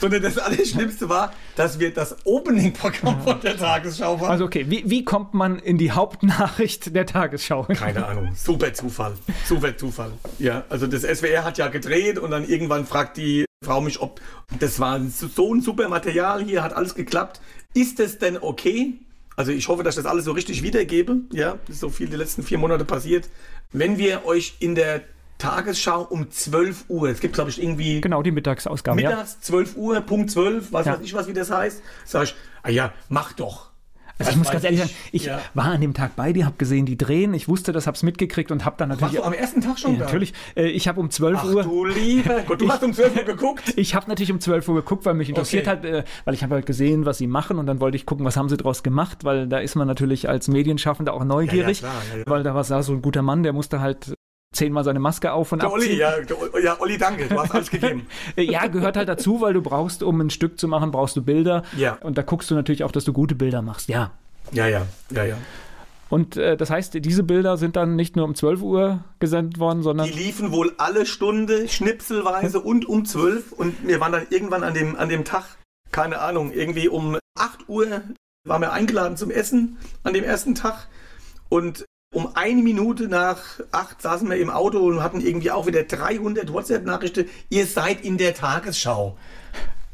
[0.01, 4.31] sondern das Allerschlimmste war, dass wir das Opening-Programm von der Tagesschau waren.
[4.31, 7.63] Also okay, wie, wie kommt man in die Hauptnachricht der Tagesschau?
[7.63, 9.13] Keine Ahnung, super Zufall,
[9.45, 10.11] super Zufall.
[10.37, 14.19] Ja, also das SWR hat ja gedreht und dann irgendwann fragt die Frau mich, ob
[14.59, 17.39] das war so ein super Material hier, hat alles geklappt.
[17.73, 18.99] Ist es denn okay?
[19.35, 21.17] Also ich hoffe, dass ich das alles so richtig wiedergebe.
[21.31, 23.29] Ja, ist so viel die letzten vier Monate passiert.
[23.71, 25.01] Wenn wir euch in der
[25.37, 28.01] Tagesschau um 12 Uhr, es gibt glaube ich irgendwie...
[28.01, 28.97] Genau, die Mittagsausgabe.
[28.97, 29.41] Mittags, ja.
[29.41, 30.93] 12 Uhr, Punkt 12, was ja.
[30.93, 31.81] weiß ich was, wie das heißt.
[32.05, 33.70] Sag ich, ah ja, mach doch.
[34.27, 35.39] Also ich muss ganz ehrlich sagen, ich ja.
[35.53, 37.33] war an dem Tag bei dir, habe gesehen, die drehen.
[37.33, 39.13] Ich wusste das, habe es mitgekriegt und habe dann natürlich.
[39.15, 40.05] Warst du am ersten Tag schon ja, da?
[40.05, 40.33] Natürlich.
[40.55, 41.63] Äh, ich habe um 12 Ach, Uhr.
[41.63, 43.73] Du lieber Gott, du ich, hast um 12 Uhr geguckt?
[43.81, 45.77] Ich habe natürlich um 12 Uhr geguckt, weil mich interessiert okay.
[45.77, 48.25] hat, äh, weil ich habe halt gesehen, was sie machen und dann wollte ich gucken,
[48.25, 51.89] was haben sie daraus gemacht, weil da ist man natürlich als Medienschaffender auch neugierig, ja,
[51.89, 54.13] klar, weil da war so ein guter Mann, der musste halt
[54.53, 56.13] zehnmal seine Maske auf und Olli, ja,
[56.61, 58.07] ja, Olli, danke, du hast alles gegeben.
[58.35, 61.63] ja, gehört halt dazu, weil du brauchst, um ein Stück zu machen, brauchst du Bilder.
[61.77, 61.93] Ja.
[62.01, 64.11] Und da guckst du natürlich auch, dass du gute Bilder machst, ja.
[64.51, 65.37] Ja, ja, ja, ja.
[66.09, 69.81] Und äh, das heißt, diese Bilder sind dann nicht nur um 12 Uhr gesendet worden,
[69.81, 70.07] sondern.
[70.07, 73.53] Die liefen wohl alle Stunde, schnipselweise und um 12.
[73.53, 75.45] Und wir waren dann irgendwann an dem, an dem Tag,
[75.93, 78.01] keine Ahnung, irgendwie um 8 Uhr
[78.45, 80.87] waren wir eingeladen zum Essen an dem ersten Tag.
[81.47, 85.83] Und um eine Minute nach acht saßen wir im Auto und hatten irgendwie auch wieder
[85.83, 87.29] 300 WhatsApp-Nachrichten.
[87.49, 89.17] Ihr seid in der Tagesschau.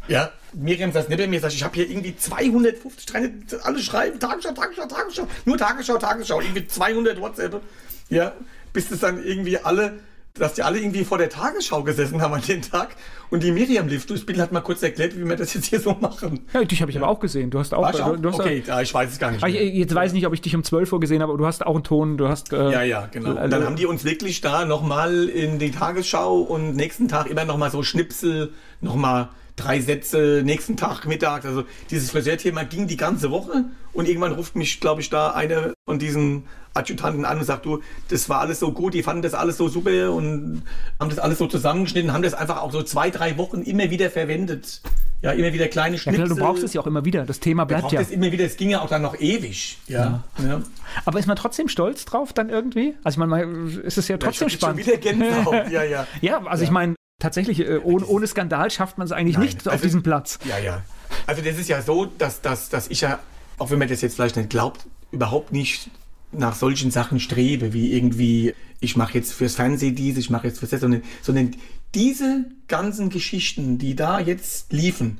[0.08, 4.54] Ja, Miriam saß neben mir, sagt, ich habe hier irgendwie 250, 300, alle schreiben, Tagesschau,
[4.54, 7.62] Tagesschau, Tagesschau, nur Tagesschau, Tagesschau, irgendwie 200 WhatsApp.
[8.10, 8.34] Ja,
[8.74, 10.00] bis es dann irgendwie alle,
[10.40, 12.96] dass die alle irgendwie vor der Tagesschau gesessen haben an dem Tag
[13.30, 15.80] und die Miriam lief durchs Bild, hat mal kurz erklärt, wie wir das jetzt hier
[15.80, 16.42] so machen.
[16.54, 17.02] Ja, dich habe ich ja.
[17.02, 17.50] aber auch gesehen.
[17.50, 17.92] Du hast auch.
[17.92, 19.44] Du, du hast okay, ja, ich weiß es gar nicht.
[19.44, 19.66] Ah, mehr.
[19.66, 21.66] Jetzt weiß ich nicht, ob ich dich um 12 Uhr gesehen habe, aber du hast
[21.66, 22.54] auch einen Ton, du hast.
[22.54, 23.42] Äh, ja, ja, genau.
[23.42, 27.46] Und dann haben die uns wirklich da nochmal in die Tagesschau und nächsten Tag immer
[27.46, 31.46] nochmal so Schnipsel, nochmal drei Sätze nächsten Tag mittags.
[31.46, 35.74] Also dieses Friseurthema ging die ganze Woche und irgendwann ruft mich, glaube ich, da einer
[35.86, 36.44] von diesen
[36.78, 39.68] Adjutanten an und sagt, du, das war alles so gut, die fanden das alles so
[39.68, 40.64] super und
[41.00, 44.10] haben das alles so zusammengeschnitten, haben das einfach auch so zwei, drei Wochen immer wieder
[44.10, 44.82] verwendet.
[45.22, 46.22] Ja, immer wieder kleine Schnipsel.
[46.22, 47.26] Ja, klar, du brauchst es ja auch immer wieder.
[47.26, 48.00] Das Thema bleibt ja.
[48.00, 48.46] Es immer wieder.
[48.46, 49.80] Es ging ja auch dann noch ewig.
[49.88, 50.24] Ja.
[50.38, 50.48] ja.
[50.48, 50.62] ja.
[51.06, 52.96] Aber ist man trotzdem stolz drauf dann irgendwie?
[53.04, 54.86] Also ich meine, ist es ja trotzdem ja, spannend.
[54.86, 55.70] Schon wieder Gänsehaut.
[55.72, 56.06] ja, ja.
[56.22, 59.46] Ja, also ich meine, tatsächlich, äh, ohne, ohne, Skandal schafft man es eigentlich Nein.
[59.46, 60.38] nicht auf also, diesem Platz.
[60.46, 60.84] Ja, ja.
[61.26, 63.20] Also das ist ja so, dass, dass, dass ich ja,
[63.58, 65.90] auch wenn man das jetzt vielleicht nicht glaubt, überhaupt nicht
[66.32, 70.60] nach solchen Sachen strebe, wie irgendwie, ich mache jetzt fürs Fernsehen dies, ich mache jetzt
[70.60, 71.56] fürs das, sondern, sondern
[71.96, 75.20] diese ganzen Geschichten, die da jetzt liefen,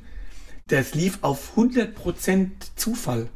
[0.68, 3.28] das lief auf 100% Zufall.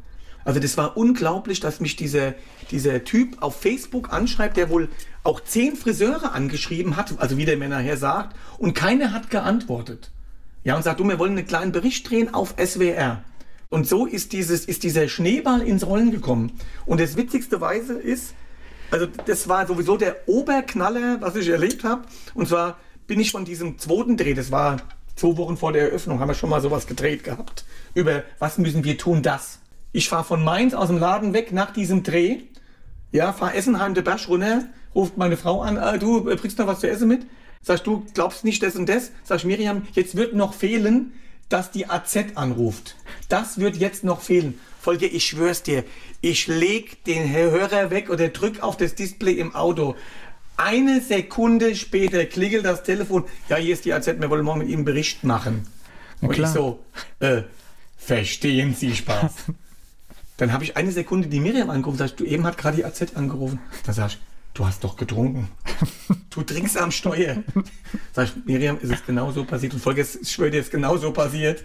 [0.45, 2.35] Also das war unglaublich, dass mich dieser,
[2.69, 4.89] dieser Typ auf Facebook anschreibt, der wohl
[5.23, 10.11] auch zehn Friseure angeschrieben hat, also wie der mir nachher sagt, und keiner hat geantwortet.
[10.63, 13.23] Ja, und sagt, du, wir wollen einen kleinen Bericht drehen auf SWR.
[13.73, 16.51] Und so ist, dieses, ist dieser Schneeball ins Rollen gekommen.
[16.85, 18.35] Und das witzigste Weise ist,
[18.91, 22.03] also das war sowieso der Oberknaller, was ich erlebt habe.
[22.35, 24.77] Und zwar bin ich von diesem zweiten Dreh, das war
[25.15, 27.65] zwei Wochen vor der Eröffnung, haben wir schon mal sowas gedreht gehabt,
[27.95, 29.57] über was müssen wir tun, das.
[29.91, 32.41] Ich fahre von Mainz aus dem Laden weg nach diesem Dreh.
[33.11, 36.67] Ja, fahr Essenheim der Berg runter, ruft meine Frau an, äh, du äh, bringst noch
[36.67, 37.25] was zu essen mit?
[37.63, 39.09] Sagst du, glaubst nicht das und das?
[39.23, 41.13] Sag Miriam, jetzt wird noch fehlen,
[41.49, 42.95] dass die AZ anruft.
[43.29, 44.59] Das wird jetzt noch fehlen.
[44.79, 45.83] Folge, ich schwör's dir,
[46.21, 49.95] ich leg den Hörer weg oder drück auf das Display im Auto.
[50.57, 53.25] Eine Sekunde später klingelt das Telefon.
[53.49, 55.67] Ja, hier ist die AZ, wir wollen morgen mit Ihnen Bericht machen.
[56.21, 56.83] Und ich so,
[57.19, 57.43] äh,
[57.97, 59.31] verstehen Sie Spaß.
[60.37, 62.85] Dann habe ich eine Sekunde die Miriam angerufen, sag ich, du eben hat gerade die
[62.85, 63.59] AZ angerufen.
[63.85, 64.19] Da sag ich,
[64.53, 65.49] du hast doch getrunken.
[66.29, 67.43] Du trinkst am Steuer.
[68.11, 69.75] Sag ich, Miriam, ist es genau so passiert?
[69.75, 71.63] Und Folge, ich schwöre dir, ist genau so passiert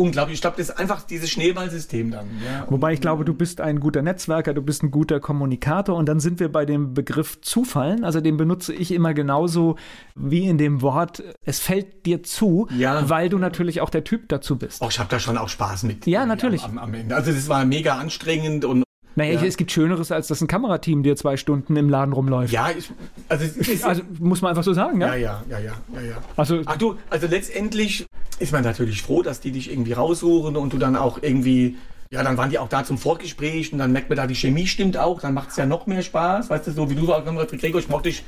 [0.00, 0.34] unglaublich.
[0.34, 2.26] Ich glaube, das ist einfach dieses Schneeballsystem dann.
[2.44, 2.66] Ja.
[2.68, 6.20] Wobei ich glaube, du bist ein guter Netzwerker, du bist ein guter Kommunikator und dann
[6.20, 8.04] sind wir bei dem Begriff Zufallen.
[8.04, 9.76] Also den benutze ich immer genauso
[10.14, 13.08] wie in dem Wort, es fällt dir zu, ja.
[13.08, 14.82] weil du natürlich auch der Typ dazu bist.
[14.82, 16.06] Oh, ich habe da schon auch Spaß mit.
[16.06, 16.64] Ja, natürlich.
[16.64, 17.14] Am, am Ende.
[17.14, 18.82] Also das war mega anstrengend und
[19.16, 19.46] naja, ja.
[19.46, 22.52] es gibt Schöneres, als dass ein Kamerateam dir zwei Stunden im Laden rumläuft.
[22.52, 22.90] Ja, ich,
[23.28, 23.44] also,
[23.82, 25.14] also, muss man einfach so sagen, ja?
[25.14, 25.58] Ja, ja, ja,
[25.94, 26.16] ja, ja.
[26.36, 28.06] Also, Ach du, also letztendlich
[28.38, 31.76] ist man natürlich froh, dass die dich irgendwie raussuchen und du dann auch irgendwie,
[32.10, 34.66] ja, dann waren die auch da zum Vorgespräch und dann merkt man da, die Chemie
[34.66, 37.24] stimmt auch, dann macht es ja noch mehr Spaß, weißt du, so wie du auch
[37.24, 38.24] gesagt hast, Gregor, ich mochte dich,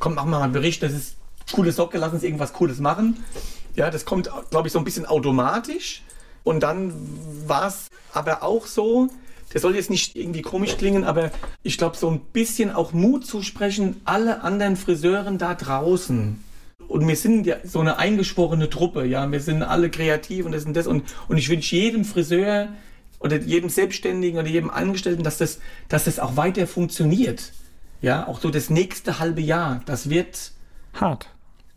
[0.00, 1.16] komm, mach mal einen Bericht, das ist
[1.52, 3.22] coole Socke, lass uns irgendwas Cooles machen.
[3.74, 6.02] Ja, das kommt, glaube ich, so ein bisschen automatisch.
[6.42, 6.92] Und dann
[7.46, 9.08] war es aber auch so,
[9.54, 11.30] das soll jetzt nicht irgendwie komisch klingen, aber
[11.62, 16.42] ich glaube, so ein bisschen auch Mut zu sprechen, alle anderen Friseuren da draußen.
[16.88, 19.30] Und wir sind ja so eine eingeschworene Truppe, ja.
[19.30, 20.88] Wir sind alle kreativ und das und das.
[20.88, 22.68] Und, und ich wünsche jedem Friseur
[23.20, 27.52] oder jedem Selbstständigen oder jedem Angestellten, dass das, dass das auch weiter funktioniert.
[28.02, 29.82] Ja, auch so das nächste halbe Jahr.
[29.86, 30.50] Das wird
[30.94, 31.28] hart.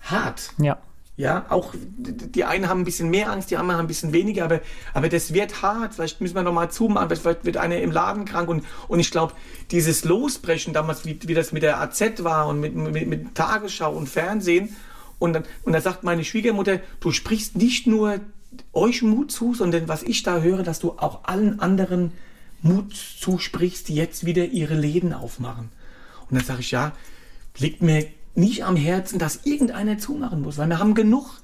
[0.01, 0.51] Hart.
[0.57, 0.79] Ja.
[1.17, 4.45] Ja, auch die einen haben ein bisschen mehr Angst, die anderen haben ein bisschen weniger,
[4.45, 4.61] aber,
[4.93, 5.95] aber das wird hart.
[5.95, 9.33] Vielleicht müssen wir nochmal zumachen, vielleicht wird einer im Laden krank und, und ich glaube,
[9.71, 13.91] dieses Losbrechen damals, wie, wie das mit der AZ war und mit, mit, mit Tagesschau
[13.93, 14.75] und Fernsehen,
[15.19, 18.19] und dann, und dann sagt meine Schwiegermutter, du sprichst nicht nur
[18.73, 22.11] euch Mut zu, sondern was ich da höre, dass du auch allen anderen
[22.61, 25.69] Mut zusprichst, die jetzt wieder ihre Läden aufmachen.
[26.29, 26.91] Und dann sage ich, ja,
[27.57, 28.05] liegt mir
[28.37, 31.41] nicht am Herzen, dass irgendeiner zumachen muss, weil wir haben genug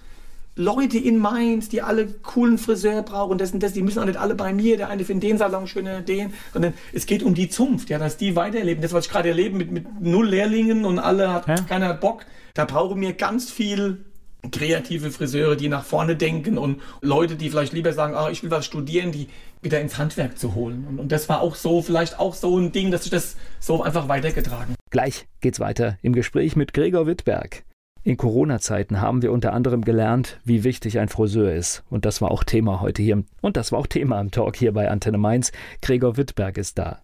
[0.56, 4.20] Leute in Mainz, die alle coolen Friseur brauchen, das und das, die müssen auch nicht
[4.20, 7.50] alle bei mir, der eine findet den Salon schöner, den, sondern es geht um die
[7.50, 8.84] Zunft, ja, dass die weiterleben.
[8.84, 12.26] Das, was ich gerade erlebe mit, mit null Lehrlingen und alle hat, keiner hat Bock,
[12.54, 14.06] da brauchen wir ganz viel
[14.52, 18.52] kreative Friseure, die nach vorne denken und Leute, die vielleicht lieber sagen, ah, ich will
[18.52, 19.28] was studieren, die
[19.62, 20.86] wieder ins Handwerk zu holen.
[20.88, 23.84] Und, und das war auch so, vielleicht auch so ein Ding, dass ich das so
[23.84, 24.76] einfach weitergetragen.
[24.90, 27.64] Gleich geht's weiter im Gespräch mit Gregor Wittberg.
[28.06, 31.84] In Corona-Zeiten haben wir unter anderem gelernt, wie wichtig ein Friseur ist.
[31.90, 33.24] Und das war auch Thema heute hier.
[33.42, 35.54] Und das war auch Thema im Talk hier bei Antenne Mainz.
[35.82, 37.03] Gregor Wittberg ist da.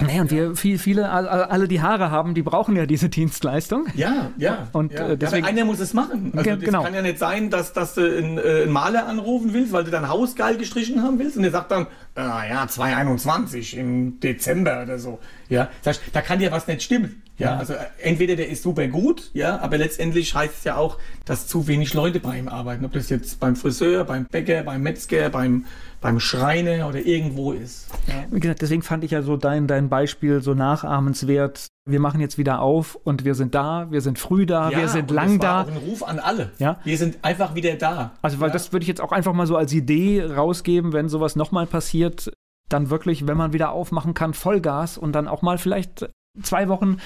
[0.00, 3.86] Nee, und wir, viel, viele, alle, die Haare haben, die brauchen ja diese Dienstleistung.
[3.94, 4.68] Ja, ja.
[4.72, 5.10] Und ja.
[5.10, 6.32] Äh, deswegen, ja, einer muss es machen.
[6.34, 6.78] Also, genau.
[6.78, 9.84] Es kann ja nicht sein, dass, dass du einen, äh, einen, Maler anrufen willst, weil
[9.84, 14.18] du dein Haus geil gestrichen haben willst und der sagt dann, ah, ja, 221 im
[14.18, 15.18] Dezember oder so.
[15.50, 17.22] Ja, das heißt, da kann dir was nicht stimmen.
[17.38, 20.98] Ja, also äh, entweder der ist super gut, ja, aber letztendlich heißt es ja auch,
[21.24, 22.84] dass zu wenig Leute bei ihm arbeiten.
[22.84, 25.64] Ob das jetzt beim Friseur, beim Bäcker, beim Metzger, beim,
[26.00, 27.88] beim Schreiner oder irgendwo ist.
[28.06, 28.24] Ja.
[28.30, 31.68] Wie gesagt, deswegen fand ich ja so dein, dein Beispiel so nachahmenswert.
[31.88, 34.88] Wir machen jetzt wieder auf und wir sind da, wir sind früh da, ja, wir
[34.88, 35.70] sind lang das war da.
[35.70, 36.52] Auch ein Ruf an alle.
[36.58, 36.78] Ja.
[36.84, 38.12] Wir sind einfach wieder da.
[38.20, 38.52] Also, weil ja.
[38.52, 42.30] das würde ich jetzt auch einfach mal so als Idee rausgeben, wenn sowas nochmal passiert,
[42.68, 46.08] dann wirklich, wenn man wieder aufmachen kann, Vollgas und dann auch mal vielleicht
[46.42, 46.98] zwei Wochen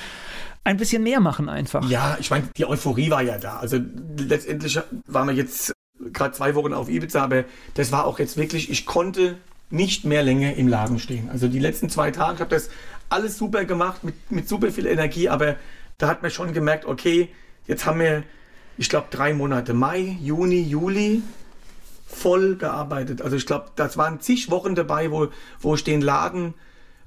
[0.65, 1.89] ein bisschen mehr machen einfach.
[1.89, 3.59] Ja, ich meine, die Euphorie war ja da.
[3.59, 3.79] Also
[4.19, 5.73] letztendlich waren wir jetzt
[6.13, 9.37] gerade zwei Wochen auf Ibiza, aber das war auch jetzt wirklich, ich konnte
[9.71, 11.29] nicht mehr länger im Laden stehen.
[11.31, 12.69] Also die letzten zwei Tage, ich habe das
[13.09, 15.57] alles super gemacht, mit, mit super viel Energie, aber
[15.99, 17.29] da hat man schon gemerkt, okay,
[17.67, 18.23] jetzt haben wir,
[18.77, 21.23] ich glaube, drei Monate, Mai, Juni, Juli,
[22.07, 23.23] voll gearbeitet.
[23.23, 25.29] Also ich glaube, das waren zig Wochen dabei, wo,
[25.61, 26.55] wo ich den Laden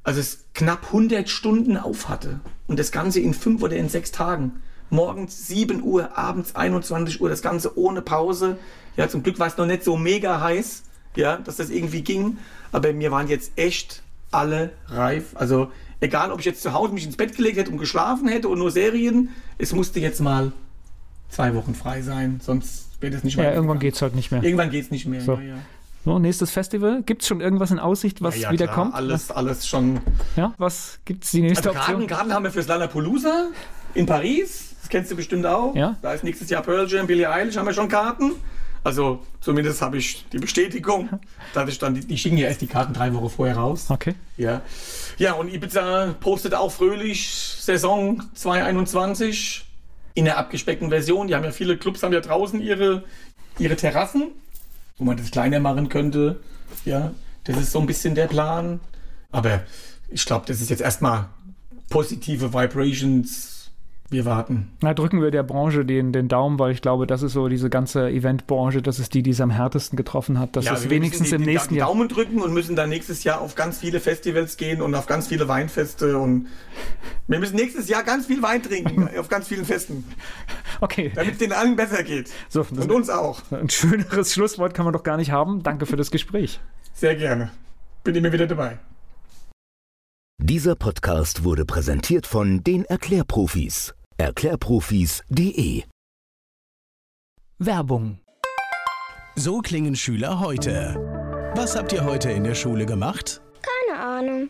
[0.03, 2.39] also es knapp 100 Stunden auf hatte.
[2.67, 4.61] Und das Ganze in fünf oder in sechs Tagen.
[4.89, 8.57] Morgens 7 Uhr, abends 21 Uhr, das Ganze ohne Pause.
[8.97, 10.83] Ja, zum Glück war es noch nicht so mega heiß.
[11.15, 12.37] ja, dass das irgendwie ging.
[12.71, 15.35] Aber mir waren jetzt echt alle reif.
[15.35, 18.47] Also egal, ob ich jetzt zu Hause mich ins Bett gelegt hätte und geschlafen hätte
[18.47, 20.51] und nur Serien, es musste jetzt mal
[21.29, 23.47] zwei Wochen frei sein, sonst wäre das nicht mehr.
[23.47, 24.43] Ja, irgendwann geht es halt nicht mehr.
[24.43, 25.21] Irgendwann geht es nicht mehr.
[25.21, 25.33] So.
[25.35, 25.57] Ja, ja.
[26.09, 27.03] So, nächstes Festival.
[27.03, 28.77] Gibt es schon irgendwas in Aussicht, was ja, ja, wieder klar.
[28.77, 28.95] kommt?
[28.95, 29.99] Alles, alles schon.
[30.35, 32.07] Ja, was gibt es die nächste also Option?
[32.07, 33.49] Garten haben wir fürs Lollapalooza
[33.93, 34.73] in Paris.
[34.81, 35.75] Das kennst du bestimmt auch.
[35.75, 35.97] Ja.
[36.01, 38.31] Da ist nächstes Jahr Pearl Jam, Billie Eilish, haben wir schon Karten.
[38.83, 41.09] Also zumindest habe ich die Bestätigung.
[41.53, 43.85] Da ich dann, die, die schicken ja erst die Karten drei Wochen vorher raus.
[43.89, 44.15] Okay.
[44.35, 44.61] Ja.
[45.19, 47.29] Ja, und Ibiza postet auch fröhlich
[47.59, 49.63] Saison 2021
[50.15, 51.27] in der abgespeckten Version.
[51.27, 53.03] Die haben ja viele Clubs haben ja draußen ihre,
[53.59, 54.31] ihre Terrassen,
[54.99, 56.39] wo man das kleiner machen könnte.
[56.85, 57.11] Ja,
[57.45, 58.79] das ist so ein bisschen der Plan.
[59.31, 59.63] Aber
[60.09, 61.29] ich glaube, das ist jetzt erstmal
[61.89, 63.58] positive Vibrations
[64.11, 64.71] wir warten.
[64.81, 67.69] Na, drücken wir der Branche den, den Daumen, weil ich glaube, das ist so diese
[67.69, 70.55] ganze Eventbranche, das ist die, die es am härtesten getroffen hat.
[70.55, 71.87] Das ja, ist wenigstens die, im nächsten Jahr.
[71.87, 75.27] Daumen drücken und müssen dann nächstes Jahr auf ganz viele Festivals gehen und auf ganz
[75.27, 76.47] viele Weinfeste und
[77.27, 80.03] wir müssen nächstes Jahr ganz viel Wein trinken auf ganz vielen Festen.
[80.81, 81.11] Okay.
[81.13, 82.31] Damit es den allen besser geht.
[82.49, 83.41] So, und uns auch.
[83.51, 85.61] Ein schöneres Schlusswort kann man doch gar nicht haben.
[85.61, 86.59] Danke für das Gespräch.
[86.93, 87.51] Sehr gerne.
[88.03, 88.79] Bin immer wieder dabei.
[90.41, 93.93] Dieser Podcast wurde präsentiert von den Erklärprofis.
[94.19, 95.83] Erklärprofis.de
[97.57, 98.19] Werbung
[99.37, 100.95] So klingen Schüler heute.
[101.55, 103.41] Was habt ihr heute in der Schule gemacht?
[103.61, 104.49] Keine Ahnung.